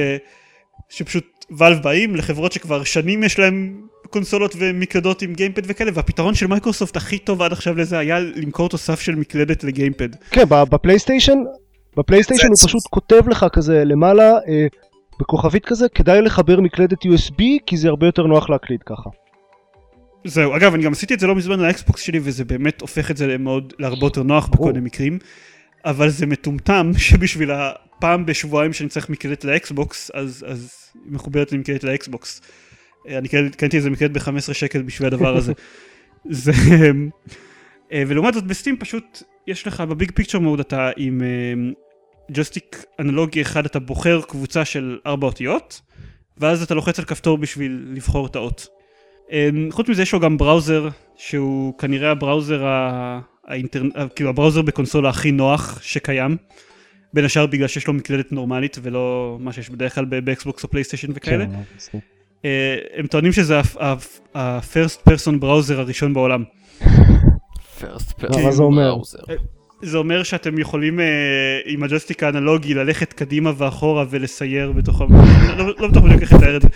[0.88, 3.80] שפשוט Valve באים לחברות שכבר שנים יש להם
[4.10, 8.68] קונסולות ומקלדות עם gamepad וכאלה והפתרון של מייקרוסופט הכי טוב עד עכשיו לזה היה למכור
[8.68, 10.08] תוסף של מקלדת ל gamepad.
[10.30, 11.38] כן, ב PlayStation,
[11.96, 12.68] ב PlayStation הוא.
[12.68, 14.66] פשוט כותב לך כזה למעלה, אה,
[15.20, 19.10] בכוכבית כזה, כדאי לחבר מקלדת USB כי זה הרבה יותר נוח להקליד ככה.
[20.28, 23.10] זהו, אגב, אני גם עשיתי את זה לא מזמן ל Xbox שלי, וזה באמת הופך
[23.10, 24.64] את זה למאוד, להרבה יותר נוח בכל.
[24.64, 25.18] מיני מקרים,
[25.84, 30.72] אבל זה מטומטם שבשביל הפעם בשבועיים שאני צריך מקלדת ל Xbox, אז, אז
[31.06, 32.40] מחוברת לי מקלדת ל Xbox.
[33.08, 35.52] אה, אני קניתי איזה מקלדת ב-15 שקל בשביל הדבר הזה.
[36.30, 36.52] זה...
[37.92, 41.70] אה, ולעומת זאת ב Steam פשוט יש לך ב Big Picture mode אתה עם אה,
[42.30, 45.80] joystick אנלוגי אחד אתה בוחר קבוצה של ארבע אותיות
[46.38, 48.77] ואז אתה לוחץ על כפתור בשביל לבחור את האות.
[49.32, 53.20] אמ, חוץ מזה יש לו גם browser שהוא כנראה ה browser ה...
[53.46, 53.82] האינטר...
[54.14, 56.36] כאילו ה browser בקונסולה הכי נוח שקיים
[57.14, 60.64] בין השאר בגלל שיש לו מקלדת נורמלית ולא מה שיש בדרך כלל ב- ב Xbox
[60.64, 61.46] או PlayStation וכאלה.
[61.46, 61.98] כן,
[62.44, 63.60] אה, הם טוענים שזה
[64.34, 66.44] ה-first person browser הראשון בעולם.
[67.80, 68.96] first מה זה אומר?
[69.82, 71.06] זה אומר שאתם יכולים אה,
[71.66, 75.00] עם ה joystick האנלוגי ללכת קדימה ואחורה ולסייר בתוך.
[75.00, 75.08] לא,
[75.56, 76.68] לא, לא בטוח בדיוק איך לתאר את זה.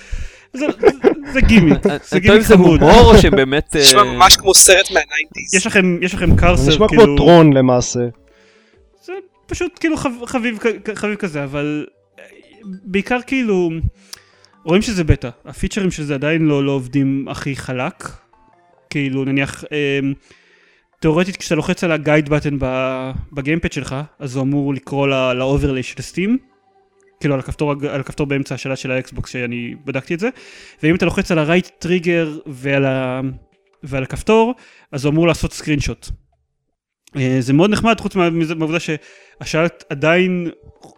[0.52, 0.88] זה, זה,
[1.32, 2.82] זה גימיק, זה אני תוהה אם גימיק זה חמוד.
[2.82, 3.66] הומור או שהם באמת...
[3.72, 5.54] זה נשמע אה, ממש כמו סרט מה nineties.
[5.54, 8.00] יש לכם, יש לכם זה cursor, נשמע כאילו, כמו Tron למעשה.
[9.04, 9.12] זה
[9.46, 10.58] פשוט כאילו חב, חביב,
[10.94, 11.86] חביב כזה, אבל
[12.18, 12.24] אה,
[12.64, 13.70] בעיקר כאילו,
[14.64, 18.08] רואים שזה בטא, הפיצ'רים של זה עדיין לא, לא עובדים הכי חלק,
[18.90, 20.00] כאילו נניח, אה,
[21.02, 22.58] תאורטית כשאתה לוחץ על ה guide button
[23.32, 26.38] ב gamepad שלך, אז הוא אמור לקרוא ל- ל overlay של Steam,
[27.20, 30.28] כאילו על הכפתור, על הכפתור באמצע השאלה של ה Xbox שאני בדקתי את זה,
[30.82, 33.20] ואם אתה לוחץ על ה right trigger ועל, ה,
[33.82, 34.54] ועל הכפתור,
[34.92, 36.08] אז הוא אמור לעשות screenshot.
[37.16, 40.50] אה, זה מאוד נחמד, חוץ מהעובדה שהשלט עדיין,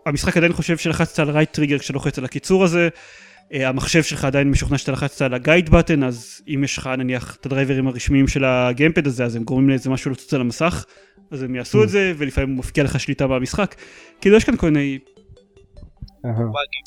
[0.06, 2.88] המשחק עדיין חושב שלחצת על right trigger כשאתה לוחץ על הקיצור הזה,
[3.52, 7.36] המחשב שלך עדיין משוכנע שאתה לחצת על ה guide button, אז אם יש לך נניח
[7.40, 10.84] את הדרייברים הרשמיים של ה gamepad הזה, אז הם גורמים לאיזה משהו לצוץ על המסך,
[11.30, 13.74] אז הם יעשו את זה, ולפעמים הוא מפקיע לך שליטה במשחק.
[14.20, 14.98] כאילו יש כאן כל מיני.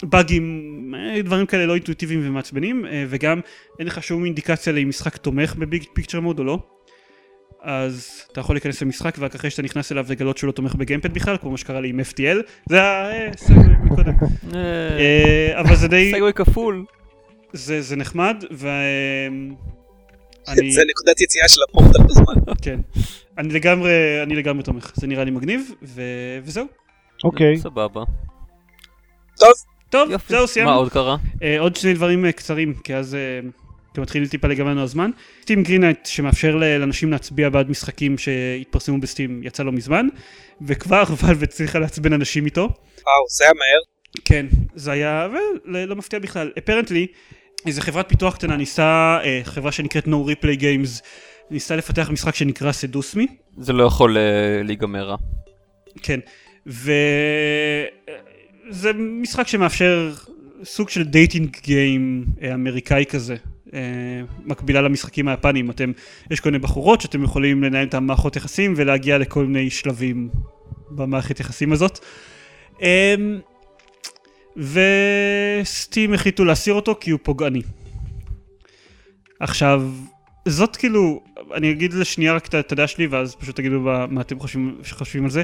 [0.04, 3.40] באגים, אה, דברים כאלה לא אינטואיטיביים ומעצבנים, אה, וגם
[3.80, 6.77] אין לך שום אינדיקציה לאם משחק תומך בביג פיקצ'ר מוד או לא.
[7.62, 11.14] אז אתה יכול להיכנס למשחק ורק אחרי שאתה נכנס אליו לגלות שהוא לא תומך בגיימפד
[11.14, 12.38] בכלל, כמו מה שקרה לי עם FTL,
[12.70, 14.14] זה הסגווי מקודם.
[14.56, 14.60] אה,
[15.00, 16.86] אה, אבל זה די, סגווי כפול.
[17.54, 18.68] זה זה נחמד, ו...
[20.48, 22.54] אני, זה נקודת יציאה של הפורטל בזמן.
[22.64, 22.80] כן,
[23.38, 23.92] אני לגמרי,
[24.24, 26.02] אני לגמרי תומך, זה נראה לי מגניב, ו...
[26.44, 26.66] וזהו.
[27.24, 27.58] אוקיי.
[27.58, 28.04] סבבה.
[29.40, 29.52] טוב,
[29.90, 30.34] טוב, יופי.
[30.34, 30.72] זהו, סיימנו.
[30.72, 31.18] מה עוד קרה?
[31.44, 33.40] אה, עוד שני דברים אה, קצרים, כי אז אה,
[33.98, 35.12] כי מתחיל טיפה להיגמר לנו הזמן.
[35.42, 40.08] Steam Greenlight שמאפשר לאנשים להצביע בעד משחקים שהתפרסמו ב Steam יצא לא מזמן,
[40.62, 42.62] וכבר Valve הצליחה לעצבן אנשים איתו.
[42.62, 43.80] וואו, זה היה מהר.
[44.26, 44.46] כן,
[44.76, 45.28] זה היה,
[45.66, 46.52] ולא לא מפתיע בכלל.
[46.58, 47.08] apparently,
[47.66, 51.04] איזה חברת פיתוח קטנה ניסה, אה, חברה שנקראת No Replay Games,
[51.52, 53.28] ניסתה לפתח משחק שנקרא Seduce Me.
[53.58, 55.18] זה לא יכול אה, להיגמר רע.
[56.02, 56.20] כן,
[56.66, 56.84] וזה
[58.94, 60.14] משחק שמאפשר
[60.64, 63.40] סוג של dating game אה, אמריקאי כזה, אה,
[64.46, 65.92] מקבילה למשחקים היפניים, אתם,
[66.32, 70.30] יש כל מיני בחורות שאתם יכולים לנהל איתן מערכות יחסים ולהגיע לכל מיני שלבים
[70.92, 72.00] במערכת יחסים הזאת.
[72.82, 73.16] אה,
[74.58, 77.62] וסטים החליטו להסיר אותו כי הוא פוגעני.
[79.40, 79.84] עכשיו,
[80.48, 84.22] זאת כאילו, אני אגיד לשנייה רק את- את הדעה שלי ואז פשוט תגידו מה מה
[84.22, 85.42] אתם חושבים, חושבים על זה.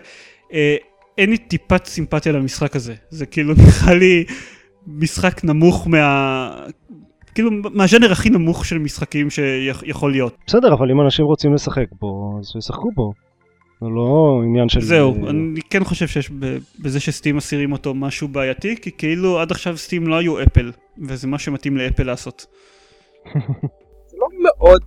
[0.53, 0.75] אה,
[1.17, 4.23] אין לי טיפת סימפתיה למשחק הזה, זה כאילו נראה לי
[4.87, 6.65] משחק נמוך מה...
[7.35, 10.37] כאילו מהז'אנר הכי נמוך של משחקים שיכול להיות.
[10.47, 13.13] בסדר, אבל אם אנשים רוצים לשחק בו, אז ישחקו בו.
[13.81, 14.81] זה לא עניין של...
[14.81, 19.51] זהו, אני כן חושב שיש ב- בזה שסטים מסירים אותו משהו בעייתי, כי כאילו עד
[19.51, 20.71] עכשיו סטים לא היו אפל,
[21.07, 22.45] וזה מה שמתאים לאפל לעשות.
[24.09, 24.81] זה לא מאוד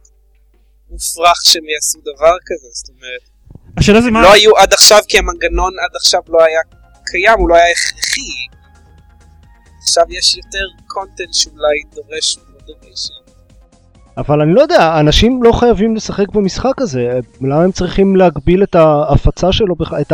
[0.91, 3.37] מופרך שהם יעשו דבר כזה, זאת אומרת,
[3.77, 4.23] השאלה זה מה...
[4.23, 6.61] לא היו עד עכשיו כי המנגנון עד עכשיו לא היה
[7.07, 8.56] קיים, הוא לא היה הכרחי.
[9.87, 13.13] עכשיו יש יותר קונטנט שאולי דורש מודריישן.
[14.17, 18.75] אבל אני לא יודע, אנשים לא חייבים לשחק במשחק הזה, למה הם צריכים להגביל את
[18.75, 20.13] ההפצה שלו, את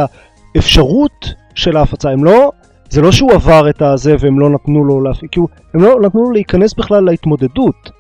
[0.55, 2.53] האפשרות של ההפצה, הם לא,
[2.91, 6.23] זה לא שהוא עבר את הזה והם לא נתנו לו להפעיל, כאילו, הם לא נתנו
[6.25, 7.91] לו להיכנס בכלל להתמודדות.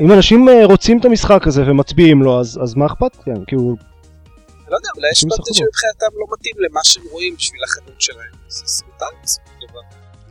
[0.00, 3.44] אם אנשים אה, רוצים את המשחק הזה ומצביעים לו, אז, אז מה אכפת להם?
[3.46, 5.54] כאילו, אני לא יודע, אולי יש קונטנט ישחקו.
[5.54, 8.32] שמבחינתם לא מתאים למה שהם רואים בשביל החנות שלהם.
[8.48, 9.80] זה זכותם בסופו של דבר.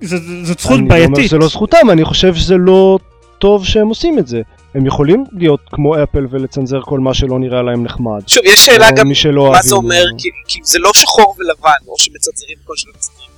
[0.02, 1.28] זאת זכות אני לא אומר בעייתית.
[1.28, 3.00] שזה לא זכותם, אני חושב שזה לא
[3.40, 4.42] טוב שהם עושים את זה.
[4.76, 8.28] הם יכולים להיות כמו אפל ולצנזר כל מה שלא נראה להם נחמד.
[8.28, 9.08] שוב, יש שאלה גם
[9.52, 13.32] מה זה אומר, או- כי, כי זה לא שחור ולבן, או שמצנזרים כל שלא מצנזרים.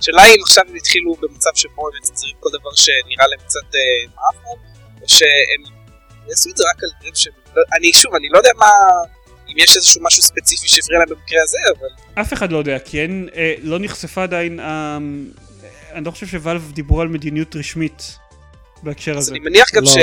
[0.00, 4.38] השאלה אם עכשיו הם התחילו במצב שבו הם מצנזרים כל דבר שנראה להם קצת אה,
[4.50, 4.56] או
[5.06, 5.62] שהם
[6.28, 7.32] יעשו את זה רק על דברים שהם...
[7.56, 8.70] לא, אני שוב, אני לא יודע מה...
[9.48, 11.88] אם יש איזשהו משהו ספציפי שהפריע להם במקרה הזה, אבל
[12.22, 14.98] אף אחד לא יודע, כי אין, אה, לא נחשפה עדיין, אה,
[15.92, 18.18] אני לא חושב שוואלב דיברו על מדיניות רשמית
[18.82, 19.32] בהקשר אז הזה.
[19.32, 19.94] אני מניח גם לא, לא.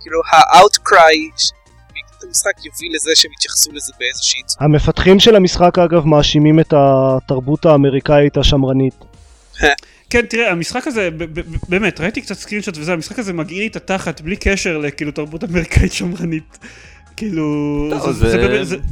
[0.00, 1.44] שכאילו ה-outcry
[1.94, 4.64] בעקבות המשחק יוביל לזה שהם יתייחסו לזה באיזושהי צורה.
[4.64, 8.94] המפתחים של המשחק אגב מאשימים את התרבות האמריקאית השמרנית.
[10.10, 11.08] כן, תראה, המשחק הזה,
[11.68, 15.44] באמת, ראיתי קצת סקרינשוט וזה, המשחק הזה מגעיל לי את התחת בלי קשר לכאילו תרבות
[15.44, 16.58] אמריקאית שמרנית.
[17.16, 17.44] כאילו,
[17.90, 18.82] לא, זה- זה- זה באמת, זה- זה-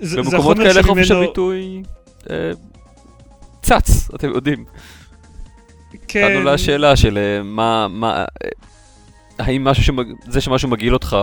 [0.00, 1.82] זה במקומות כאלה חופש הביטוי
[2.30, 2.50] אה,
[3.62, 4.64] צץ, אתם יודעים.
[6.08, 8.48] כן, הגענו לשאלה של אה, מה, מה, אה,
[9.38, 10.06] האם משהו שמג...
[10.28, 11.16] זה שמשהו מגעיל אותך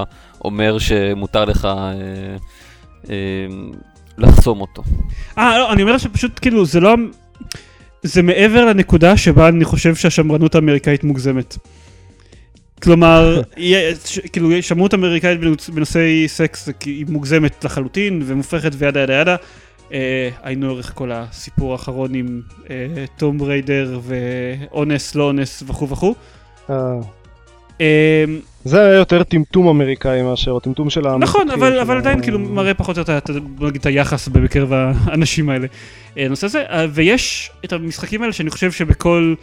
[0.46, 1.92] אומר שמותר לך אה,
[3.10, 3.16] אה,
[4.18, 4.84] לחסום אותו.
[5.38, 6.96] אה, לא, אני אומר שפשוט כאילו, זה לא...
[8.04, 11.58] זה מעבר לנקודה שבה אני חושב שהשמרנות האמריקאית מוגזמת.
[12.84, 15.40] כלומר, יש- כאילו, שמרנות אמריקאית
[15.74, 19.36] בנושאי סקס היא מוגזמת לחלוטין ומופרכת וידה ידה ידה.
[19.94, 26.16] אה, היינו ערך כל הסיפור האחרון עם אה, טום ריידר ואונס, לא אונס וכו' וכו'.
[26.70, 26.76] אה,
[27.82, 28.26] אה,
[28.64, 31.42] זה היה יותר טמטום אמריקאי מאשר הטמטום של המפתחים.
[31.42, 33.18] נכון, אבל, של אבל עדיין כאילו מראה פחות או יותר
[33.76, 35.68] את היחס בקרב האנשים האלה.
[36.18, 39.36] אה, הנושא הזה, אה, ויש את המשחקים האלה שאני חושב שבכל,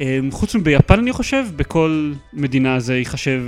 [0.00, 3.42] אה, חוץ מביפן אני חושב, בכל מדינה זה ייחשב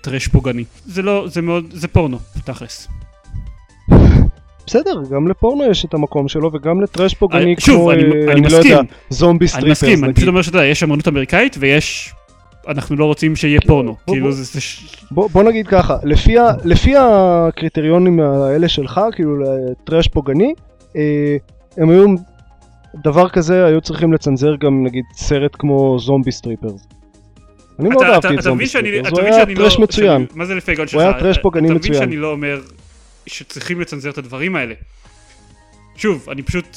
[0.00, 0.64] טראש פוגעני.
[0.86, 2.88] זה לא, זה מאוד, זה פורנו, תכלס.
[4.66, 8.08] בסדר, גם לפורנו יש את המקום שלו וגם לטראש פוגעני אה, שוב, כמו, אני- אה,
[8.08, 8.70] אני אני לא מסכים.
[8.72, 10.14] יודע, Zombie אני Strippers מסכים, אני.
[10.14, 12.12] פשוט אומר שאתה יודע, יש אמנות אמריקאית ויש
[12.68, 13.90] אנחנו לא רוצים שיהיה פורנו.
[14.06, 14.32] בוא, כאילו בוא.
[14.34, 14.60] זה...
[15.10, 19.34] בוא, בוא נגיד ככה, לפי, ה, לפי הקריטריונים האלה שלך, כאילו
[19.84, 20.54] טראש פוגעני,
[20.96, 21.36] אה,
[21.76, 22.06] הם היו,
[23.04, 26.86] דבר כזה היו צריכים לצנזר גם נגיד סרט כמו Zombie Strippers.
[27.78, 30.26] אני מאוד אהבתי את Zombie Strippers, אתה הוא היה לא- טראש מצוין.
[30.34, 31.00] מה זה לפי ההיגיון שלך?
[31.02, 32.02] הוא היה טראש פוגעני אתה מבין מצוין.
[32.04, 32.60] שאני לא אומר
[33.26, 34.74] שצריכים לצנזר את הדברים האלה.
[35.96, 36.76] שוב, אני פשוט...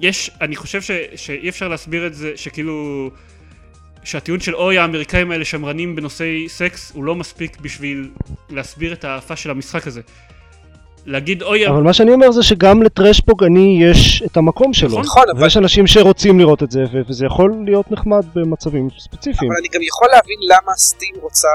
[0.00, 3.10] יש, אני חושב ש, שאי אפשר להסביר את זה, שכאילו...
[4.04, 8.10] שהטיעון של אוי האמריקאים האלה שמרנים בנושאי סקס הוא לא מספיק בשביל
[8.50, 10.00] להסביר את האיפה של המשחק הזה.
[11.06, 11.68] להגיד אוי...
[11.68, 14.88] אבל מה שאני אומר זה שגם לטראש פוגעני יש את המקום שלו.
[14.88, 15.02] נכון.
[15.02, 19.50] נכון, אבל ויש אנשים שרוצים לראות את זה, וזה יכול להיות נחמד במצבים ספציפיים.
[19.50, 21.48] אבל אני גם יכול להבין למה Steam רוצה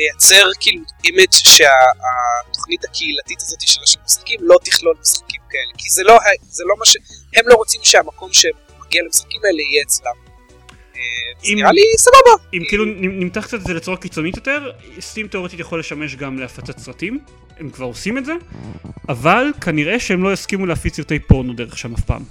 [0.00, 6.18] לייצר כאילו image שהתוכנית הקהילתית הזאת של המשחקים לא תכלול משחקים כאלה כי זה לא,
[6.48, 6.96] זה לא מה ש...
[7.36, 10.12] הם לא רוצים שהמקום שמגיע למשחקים האלה יהיה אצלם.
[10.96, 11.00] אה,
[11.44, 12.44] אם- נראה לי סבבה.
[12.54, 14.70] אם כאילו נמתח קצת את זה לצורה קיצונית יותר,
[15.00, 17.18] סטים תאורטית יכול לשמש גם להפצת סרטים,
[17.58, 18.32] הם כבר עושים את זה,
[19.08, 22.22] אבל כנראה שהם לא יסכימו להפיץ סרטי פורנו דרך שם אף פעם.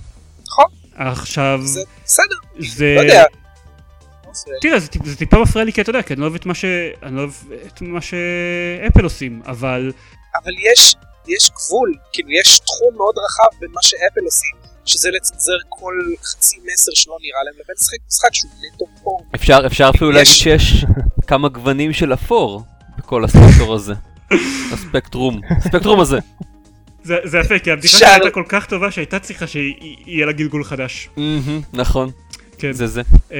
[0.47, 0.65] נכון.
[0.95, 2.93] עכשיו, זה בסדר, זה...
[2.95, 3.23] לא יודע.
[4.31, 4.69] מפריע לי.
[4.69, 6.45] תראה, זה, טיפ- זה טיפה מפריע לי כי אתה יודע, כי אני לא אוהב את
[6.45, 6.65] מה ש...
[7.03, 7.31] אני לא אוהב
[7.67, 9.91] את מה שאפל עושים, אבל...
[10.43, 10.95] אבל יש,
[11.27, 14.55] יש גבול, כאילו יש תחום מאוד רחב בין מה שאפל עושים,
[14.85, 19.25] שזה לצנזר כל חצי מסר שלא נראה להם, לבין לשחק משחק שהוא נטו פורנו.
[19.35, 20.85] אפשר, אפשר אפילו יש- להגיד שיש
[21.27, 22.63] כמה גוונים של אפור
[22.97, 23.93] בכל הספקטור הזה.
[24.73, 26.17] הספקטרום, הספקטרום הזה.
[27.03, 30.63] זה, זה יפה, כי הבדיחה שלי הייתה כל כך טובה שהייתה צריכה שיהיה לה גלגול
[30.63, 31.09] חדש.
[31.73, 32.11] נכון,
[32.59, 33.01] כן, זה זה.
[33.31, 33.37] אה,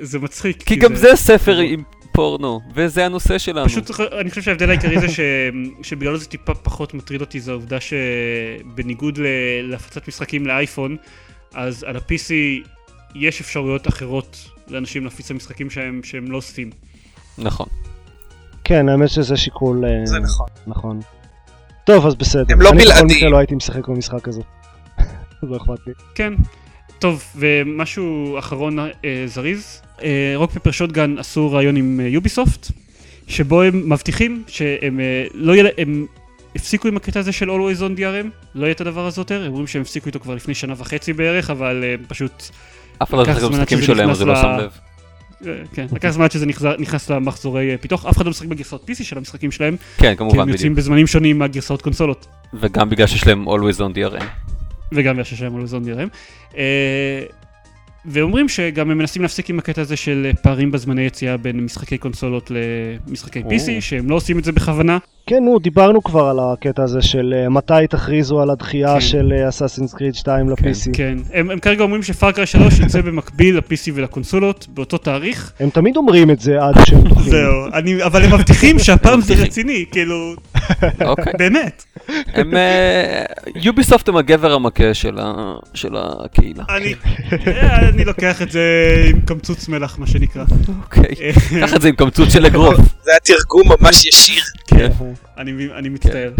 [0.00, 0.62] זה מצחיק.
[0.62, 1.82] כי גם זה ספר עם
[2.12, 3.68] פורנו, וזה הנושא שלנו.
[3.68, 3.90] פשוט
[4.20, 5.20] אני חושב שההבדל העיקרי זה ש...
[5.82, 9.26] שבגלל זה טיפה פחות מטריד אותי זה העובדה שבניגוד ל-
[9.70, 10.96] להפצת משחקים לאייפון,
[11.54, 12.32] אז על ה-PC
[13.14, 14.38] יש אפשרויות אחרות
[14.68, 16.70] לאנשים להפיץ את המשחקים שהם, שהם לא סטים.
[17.38, 17.66] נכון.
[18.64, 20.46] כן, האמת שזה שיקול אה, זה נכון.
[20.66, 21.00] נכון.
[21.84, 22.44] טוב, אז בסדר.
[22.50, 23.04] הם לא אני בכל.
[23.06, 24.40] מקרה לא הייתי משחק במשחק הזה.
[25.42, 25.92] לא אכפת לי.
[26.14, 26.34] כן.
[26.98, 28.88] טוב, ומשהו אחרון אה,
[29.26, 32.66] זריז, אה, רוק פפר שוטגן עשו ראיון עם אה, יוביסופט,
[33.28, 36.06] שבו הם מבטיחים שהם אה, לא יהיה, לה- הם
[36.56, 39.48] הפסיקו עם הקטע הזה של Always on DRM, לא יהיה את הדבר הזה יותר, הם
[39.50, 42.42] אומרים שהם הפסיקו איתו כבר לפני שנה וחצי בערך, אבל אה, פשוט,
[43.02, 44.70] אף אחד לא משחק במשחקים שלהם, אז זה לא שם לב.
[45.46, 46.46] אה, כן, לקח זמן עד שזה
[46.78, 50.16] נכנס, למחזורי אה, פיתוח, אף אחד לא משחק בגרסאות PC של המשחקים שלהם, כן, כי
[50.16, 50.84] כמובן, הם יוצאים בדיוק.
[50.84, 52.26] בזמנים שונים מהגרסאות קונסולות.
[52.54, 54.24] וגם בגלל שיש להם always on DRM.
[54.92, 56.08] וגם יש DRM.
[56.56, 57.22] אה,
[58.06, 62.50] ואומרים שגם הם מנסים להפסיק עם הקטע הזה של פערים בזמני יציאה בין משחקי קונסולות
[62.50, 63.50] למשחקי או.
[63.50, 64.98] PC, שהם לא עושים את זה בכוונה.
[65.26, 69.00] כן, נו, דיברנו כבר על הקטע הזה של אה, מתי תכריזו על הדחייה כן.
[69.00, 70.90] של אסאסינס קריד 2 ל-PC.
[70.92, 75.52] כן, הם, הם כרגע אומרים שפארקריי 3 יצא במקביל ל-PC ולקונסולות באותו תאריך.
[75.60, 77.30] הם תמיד אומרים את זה עד שהם דוחים.
[77.30, 79.34] זהו, אני, אבל הם מבטיחים שהפעם זה.
[79.34, 80.34] רציני, כאילו,
[81.04, 81.32] אוקיי.
[81.38, 81.84] באמת.
[82.26, 82.52] הם...
[83.54, 84.94] יוביסופט הם הגבר המכה
[85.74, 86.64] של הקהילה.
[86.68, 86.94] אני,
[87.46, 88.62] אה, אני לוקח את זה
[89.10, 90.44] עם קמצוץ מלח, מה שנקרא.
[90.82, 91.32] אוקיי.
[91.60, 92.76] קח את זה עם קמצוץ של אגרוף.
[93.04, 94.88] זה היה תרגום ממש ישיר, כן.
[95.38, 96.32] אני, אני מצטער.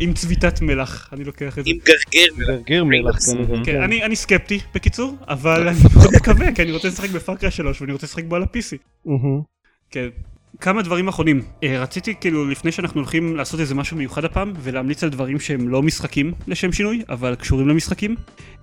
[0.00, 1.70] עם צביטת מלח, אני לוקח את זה.
[1.70, 2.48] עם גרגר מלך.
[2.48, 3.18] גרגר מלח.
[3.18, 3.82] כן, כן, כן.
[3.82, 7.92] אני, אני סקפטי, בקיצור, אבל אני מאוד מקווה, כי אני רוצה לשחק בפארקריי 3 ואני
[7.92, 8.76] רוצה לשחק בו על ה-PC.
[9.90, 10.08] כן.
[10.60, 11.42] כמה דברים אחרונים.
[11.62, 15.68] אה, רציתי כאילו לפני שאנחנו הולכים לעשות איזה משהו מיוחד הפעם ולהמליץ על דברים שהם
[15.68, 18.14] לא משחקים לשם שינוי אבל קשורים למשחקים.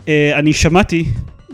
[0.07, 1.05] אה, אני שמעתי,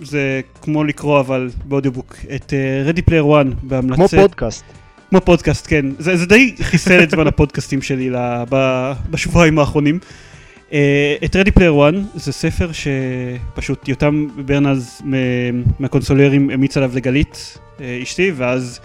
[0.02, 3.96] זה כמו לקרוא אבל באודיובוק, את אה, Ready Player One בהמלצה.
[3.96, 4.66] כמו פודקאסט.
[5.10, 5.86] כמו פודקאסט, כן.
[6.00, 10.00] זה, זה די חיסל את זמן הפודקאסטים שלי לה, ב, בשבועיים האחרונים.
[10.70, 10.72] Uh,
[11.26, 15.02] את Ready Player One זה ספר שפשוט יותם ברנז
[15.80, 18.80] מהקונסולרים המליץ עליו לגלית, uh, אשתי, ואז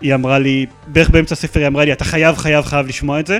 [0.00, 3.26] היא אמרה לי, בערך באמצע הספר היא אמרה לי, אתה חייב, חייב, חייב לשמוע את
[3.26, 3.38] זה.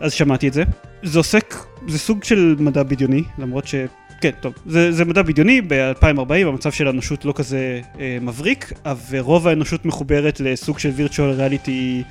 [0.00, 0.64] אז שמעתי את זה.
[1.02, 1.54] זה עוסק,
[1.88, 3.74] זה סוג של מדע בדיוני, למרות ש...
[4.20, 8.72] כן, טוב, זה, זה מדע בדיוני, ב-2040 המצב של האנושות לא כזה אה, מבריק,
[9.10, 12.02] ורוב האנושות מחוברת לסוג של virtual reality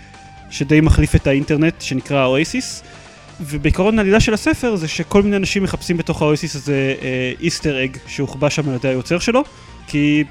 [0.50, 2.84] שדי מחליף את האינטרנט, שנקרא ה OASIS.
[3.42, 7.84] ובעיקרון העלילה של הספר זה שכל מיני אנשים מחפשים בתוך ה OASIS הזה אה, Easter
[7.84, 9.44] egg שהוחבא שם על ידי היוצר שלו,
[9.88, 10.24] כי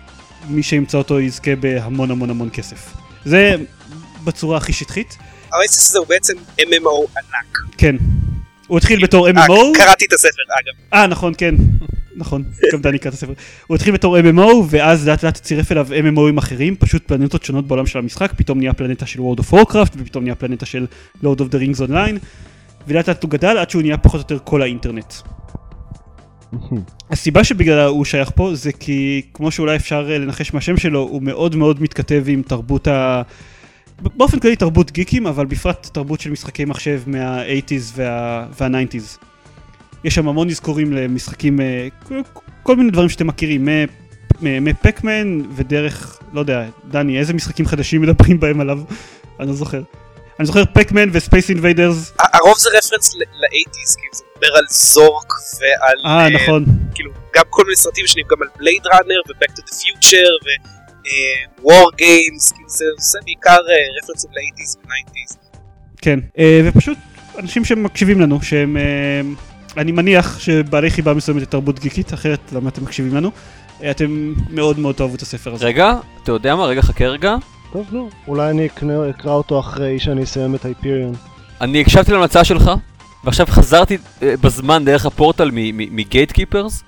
[0.48, 3.07] מי שימצא אותו יזכה בהמון המון המון כסף.
[3.24, 3.54] זה
[4.24, 5.16] בצורה הכי שטחית.
[5.52, 7.58] האוסיס הזה הוא בעצם MMO ענק.
[7.78, 7.96] כן.
[8.66, 9.54] הוא התחיל בתור אה, MMO.
[9.74, 10.94] קראתי את הספר אגב.
[10.94, 11.54] אה, נכון, כן.
[12.16, 13.32] נכון, גם דני קרא את הספר.
[13.66, 17.86] הוא התחיל בתור MMO, ואז לאט לאט צירף אליו MMOים אחרים, פשוט פלנטות שונות בעולם
[17.86, 20.86] של המשחק, פתאום נהיה פלנטה של World of Warcraft, ופתאום נהיה פלנטה של
[21.22, 22.18] Lord of the Rings Online,
[22.88, 25.14] ולאט לאט הוא גדל עד שהוא נהיה פחות או יותר כל האינטרנט.
[27.10, 31.22] הסיבה שבגללה הוא שייך פה זה כי כמו שאולי אפשר אה, לנחש מהשם שלו, הוא
[31.22, 33.22] מאוד מאוד מתכתב עם תרבות ה...
[34.00, 38.46] באופן כללי תרבות גיקים, אבל בפרט תרבות של משחקי מחשב מה-80's וה...
[38.60, 39.24] וה-90's.
[40.04, 41.88] יש שם המון אזכורים למשחקים, אה,
[42.62, 43.68] כל מיני דברים שאתם מכירים,
[44.42, 48.80] מפקמן ודרך, לא יודע, דני, איזה משחקים חדשים מדברים בהם עליו?
[49.40, 49.82] אני לא זוכר.
[50.38, 52.12] אני זוכר פקמן ו Space Invaders.
[52.18, 55.96] הרוב זה reference ל-80's, כאילו זה מדבר על Zork ועל...
[56.06, 56.64] אה, נכון.
[56.94, 61.86] כאילו, גם כל מיני סרטים שונים, גם על Blade Runner ו-Back to the Future ו-War
[62.00, 63.58] Games, כאילו זה עושה בעיקר
[64.02, 65.36] רפרנסים ל-80's ו-90's.
[66.02, 66.20] כן,
[66.64, 66.98] ופשוט
[67.38, 68.76] אנשים שמקשיבים לנו, שהם...
[69.76, 73.30] אני מניח שבעלי חיבה מסוימת לתרבות גיקית, אחרת למה אתם מקשיבים לנו?
[73.90, 75.66] אתם מאוד מאוד תאהבו את הספר הזה.
[75.66, 76.66] רגע, אתה יודע מה?
[76.66, 77.36] רגע, חכה רגע.
[77.72, 81.14] טוב, נו, אולי אני אקנה, אקרא אותו אחרי שאני אסיים את הייפיריון.
[81.60, 82.70] אני הקשבתי להמלצה שלך,
[83.24, 86.84] ועכשיו חזרתי אה, בזמן דרך הפורטל מגייט קיפרס,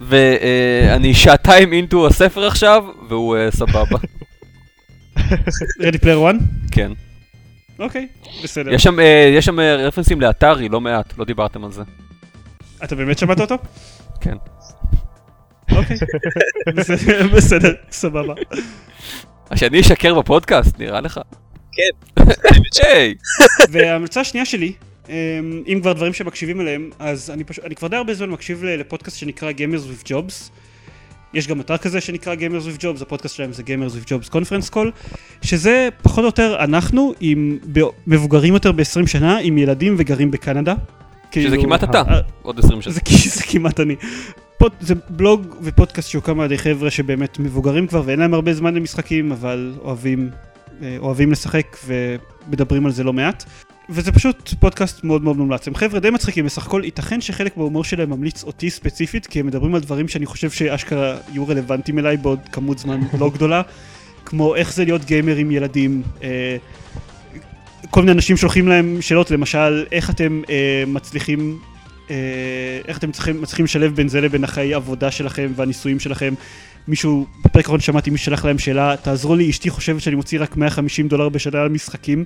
[0.00, 3.98] ואני שעתיים אינטו הספר עכשיו, והוא uh, סבבה.
[5.80, 6.34] Ready Player One?
[6.70, 6.92] כן.
[7.78, 8.08] אוקיי,
[8.44, 8.72] בסדר.
[8.72, 8.96] יש שם,
[9.38, 11.82] יש שם אה, רפרנסים לאטארי, לא מעט, לא דיברתם על זה.
[12.84, 13.58] אתה באמת שמעת אותו?
[14.20, 14.36] כן.
[15.72, 15.96] אוקיי,
[17.36, 18.34] בסדר, סבבה.
[19.56, 21.20] שאני אשקר בפודקאסט, נראה לך?
[21.72, 22.24] כן.
[22.84, 23.14] היי!
[23.70, 24.72] וההמלצה השנייה שלי,
[25.08, 29.18] אם כבר דברים שמקשיבים אליהם, אז אני פשוט, אני כבר די הרבה זמן מקשיב לפודקאסט
[29.18, 30.50] שנקרא Gamers with Jobs.
[31.34, 34.74] יש גם אתר כזה שנקרא Gamers with Jobs, הפודקאסט שלהם זה Gamers with Jobs Conference
[34.74, 37.58] Call, שזה פחות או יותר אנחנו עם
[38.06, 40.74] מבוגרים יותר ב-20 שנה, עם ילדים וגרים בקנדה.
[41.34, 42.02] שזה כאילו, כמעט אתה,
[42.42, 42.92] עוד 20 שנה.
[43.36, 43.96] זה כמעט אני.
[44.62, 48.74] פוד, זה בלוג ופודקאסט שהוקם על ידי חבר'ה שבאמת מבוגרים כבר ואין להם הרבה זמן
[48.74, 50.30] למשחקים, אבל אוהבים,
[50.82, 53.44] אה, אוהבים לשחק ומדברים על זה לא מעט.
[53.88, 55.68] וזה פשוט פודקאסט מאוד מאוד מומלץ.
[55.68, 59.46] הם חבר'ה די מצחיקים, בסך הכל ייתכן שחלק בהומור שלהם ממליץ אותי ספציפית, כי הם
[59.46, 63.62] מדברים על דברים שאני חושב שאשכרה יהיו רלוונטיים אליי בעוד כמות זמן לא גדולה,
[64.24, 66.02] כמו איך זה להיות גיימר עם ילדים.
[66.22, 66.56] אה,
[67.90, 71.58] כל מיני אנשים שולחים להם שאלות, למשל, איך אתם אה, מצליחים
[72.88, 76.34] איך אתם צריכים, מצליחים לשלב בין זה לבין החיי עבודה שלכם והניסויים שלכם.
[76.88, 80.56] מישהו, בפרק האחרון שמעתי מישהו שלח להם שאלה, תעזרו לי, אשתי חושבת שאני מוציא רק
[80.56, 82.24] 150 דולר בשנה על משחקים,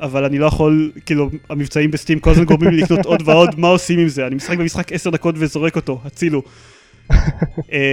[0.00, 3.68] אבל אני לא יכול, כאילו, המבצעים בסטים כל הזמן גורמים לי לקנות עוד ועוד, מה
[3.68, 4.26] עושים עם זה?
[4.26, 6.42] אני משחק במשחק 10 דקות וזורק אותו, הצילו.
[7.12, 7.14] uh,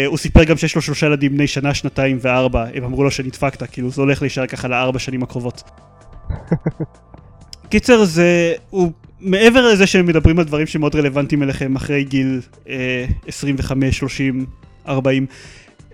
[0.05, 3.63] הוא סיפר גם שיש לו שלושה ילדים בני שנה, שנתיים וארבע, הם אמרו לו שנדפקת,
[3.71, 5.63] כאילו זה הולך להישאר ככה לארבע שנים הקרובות.
[7.69, 8.91] קיצר זה, הוא
[9.23, 14.45] מעבר לזה שהם מדברים על דברים שמאוד רלוונטיים אליכם אחרי גיל אה, 25, 30,
[14.87, 15.25] 40,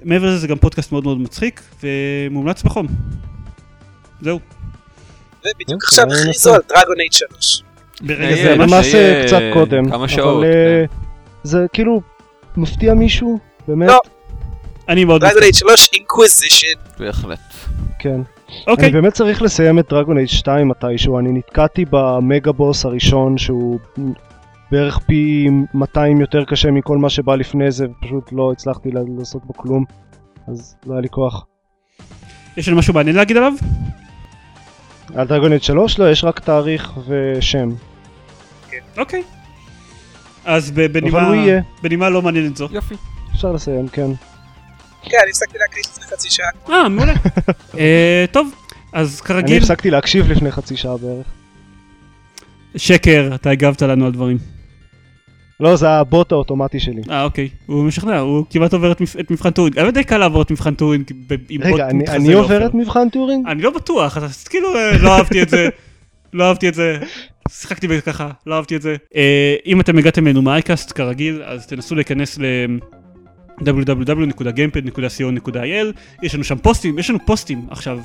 [0.04, 2.88] מעבר לזה זה גם פודקאסט מאוד מאוד מצחיק ומומלץ בחום.
[4.22, 4.40] זהו.
[5.40, 7.64] ובדיוק עכשיו הכריזו על דרגון אייד 3.
[8.02, 8.88] ברגע זה ממש
[9.26, 9.92] קצת קודם.
[9.92, 10.44] כמה שעות.
[10.44, 10.84] אה,
[11.44, 12.02] זה כאילו
[12.58, 13.40] מפתיע מישהו?
[13.68, 13.90] באמת?
[13.90, 14.00] לא.
[14.90, 16.68] אני מאוד Dragon Age 3 Inquisition.
[17.00, 17.40] בהחלט.
[18.00, 18.22] כן.
[18.68, 18.86] אוקיי.
[18.86, 23.38] אני באמת צריך לסיים את Dragon Age 2 מתישהו, אני נתקעתי ב mega boss הראשון
[23.38, 23.80] שהוא
[24.72, 29.54] בערך פי 200 יותר קשה מכל מה שבא לפני זה, ופשוט לא הצלחתי לעשות בו
[29.54, 29.86] כלום,
[30.48, 31.46] אז לא היה לי כוח.
[32.58, 33.54] יש לנו משהו מעניין להגיד עליו?
[35.16, 36.00] על Dragon Age 3?
[36.00, 37.70] לא, יש רק תאריך ושם.
[38.98, 39.24] אוקיי.
[40.46, 41.34] אז בנימה,
[41.84, 42.68] בנימה לא מעניינת זו.
[42.72, 42.96] יופי.
[43.32, 44.12] אפשר לסיים, כן.
[45.04, 46.48] כן, אני הפסקתי להקליט לפני חצי שעה.
[46.70, 47.14] אה, מעולה.
[47.80, 48.56] אה, טוב,
[48.94, 49.56] אז כרגיל...
[49.56, 51.26] אני הפסקתי להקשיב לפני חצי שעה בערך.
[52.76, 54.38] שקר, אתה הגבת לנו על דברים.
[55.60, 57.02] לא, זה הבוט האוטומטי שלי.
[57.10, 57.50] אה, אוקיי.
[57.66, 59.80] הוא משכנע, הוא כמעט עובר את מבחן טורינג.
[59.80, 61.12] האמת די קל לעבור את מבחן טורינג
[61.50, 63.48] עם בוט רגע, אני עובר את מבחן טורינג?
[63.48, 65.70] אני לא בטוח, אז כאילו אה, לא אהבתי את זה.
[66.34, 66.98] לא אהבתי את זה.
[67.50, 68.96] שיחקתי בזה ככה, לא אהבתי את זה.
[69.16, 72.44] אה, אם אתם הגעתם אלינו מאייקאסט כרגיל, אז תנסו להיכנס ל...
[73.62, 75.94] www.gamepad.co.il
[76.24, 78.00] יש לנו שם פוסטים, יש לנו פוסטים עכשיו.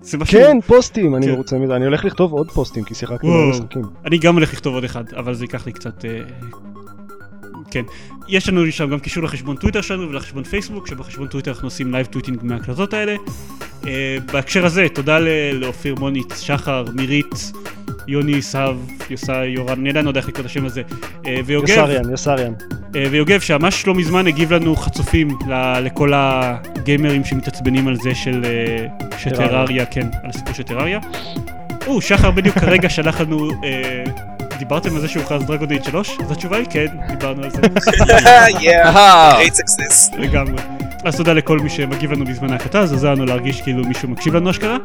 [0.00, 0.40] זה משהו...
[0.40, 3.82] כן, פוסטים, אני מרוצה מזה, אני הולך לכתוב עוד פוסטים כי שיחקתי במשחקים.
[4.04, 6.04] אני גם הולך לכתוב עוד אחד, אבל זה ייקח לי קצת...
[6.04, 6.20] אה,
[7.70, 7.82] כן.
[8.28, 12.06] יש לנו שם גם קישור לחשבון טוויטר שלנו ולחשבון פייסבוק, שבחשבון טוויטר אנחנו עושים live
[12.06, 13.16] tweeting מההקלטות האלה.
[13.86, 15.18] אה, בהקשר הזה, תודה
[15.52, 17.52] לאופיר מוניץ, שחר, מירית,
[18.08, 18.76] יוני, סהב,
[19.10, 20.82] יוסי, יורן, אני עדיין לא יודע איך לקרוא את השם הזה,
[21.26, 21.68] אה, ויוגב.
[21.68, 22.52] יסריאן, יסריאן.
[22.96, 25.28] אה, ויוגב, שממש לא מזמן הגיב לנו חצופים
[25.82, 28.44] לכל הגיימרים שמתעצבנים על זה של
[29.34, 30.98] Terraria, כן, על הסיפור של Terraria.
[31.86, 33.50] או, שחר בדיוק כרגע שלח לנו...
[34.58, 36.18] דיברתם על זה שהוכרז דרגון דייט 3?
[36.20, 37.60] אז התשובה היא כן, דיברנו על זה.
[39.38, 40.18] great success.
[40.18, 40.62] לגמרי.
[41.04, 44.36] אז תודה לכל מי שמגיב לנו בזמן ההקלטה, זה עזר לנו להרגיש כאילו מישהו מקשיב
[44.36, 44.76] לנו אשכרה.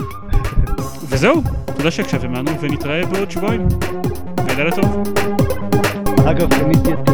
[1.11, 3.67] וזהו, תודה שהקשבתם לנו, ונתראה בעוד שבועיים.
[4.45, 5.03] ולילה טוב.
[6.25, 7.09] אגב, קניתי את...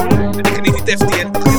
[0.00, 1.49] אה, אני קניתי את FTL.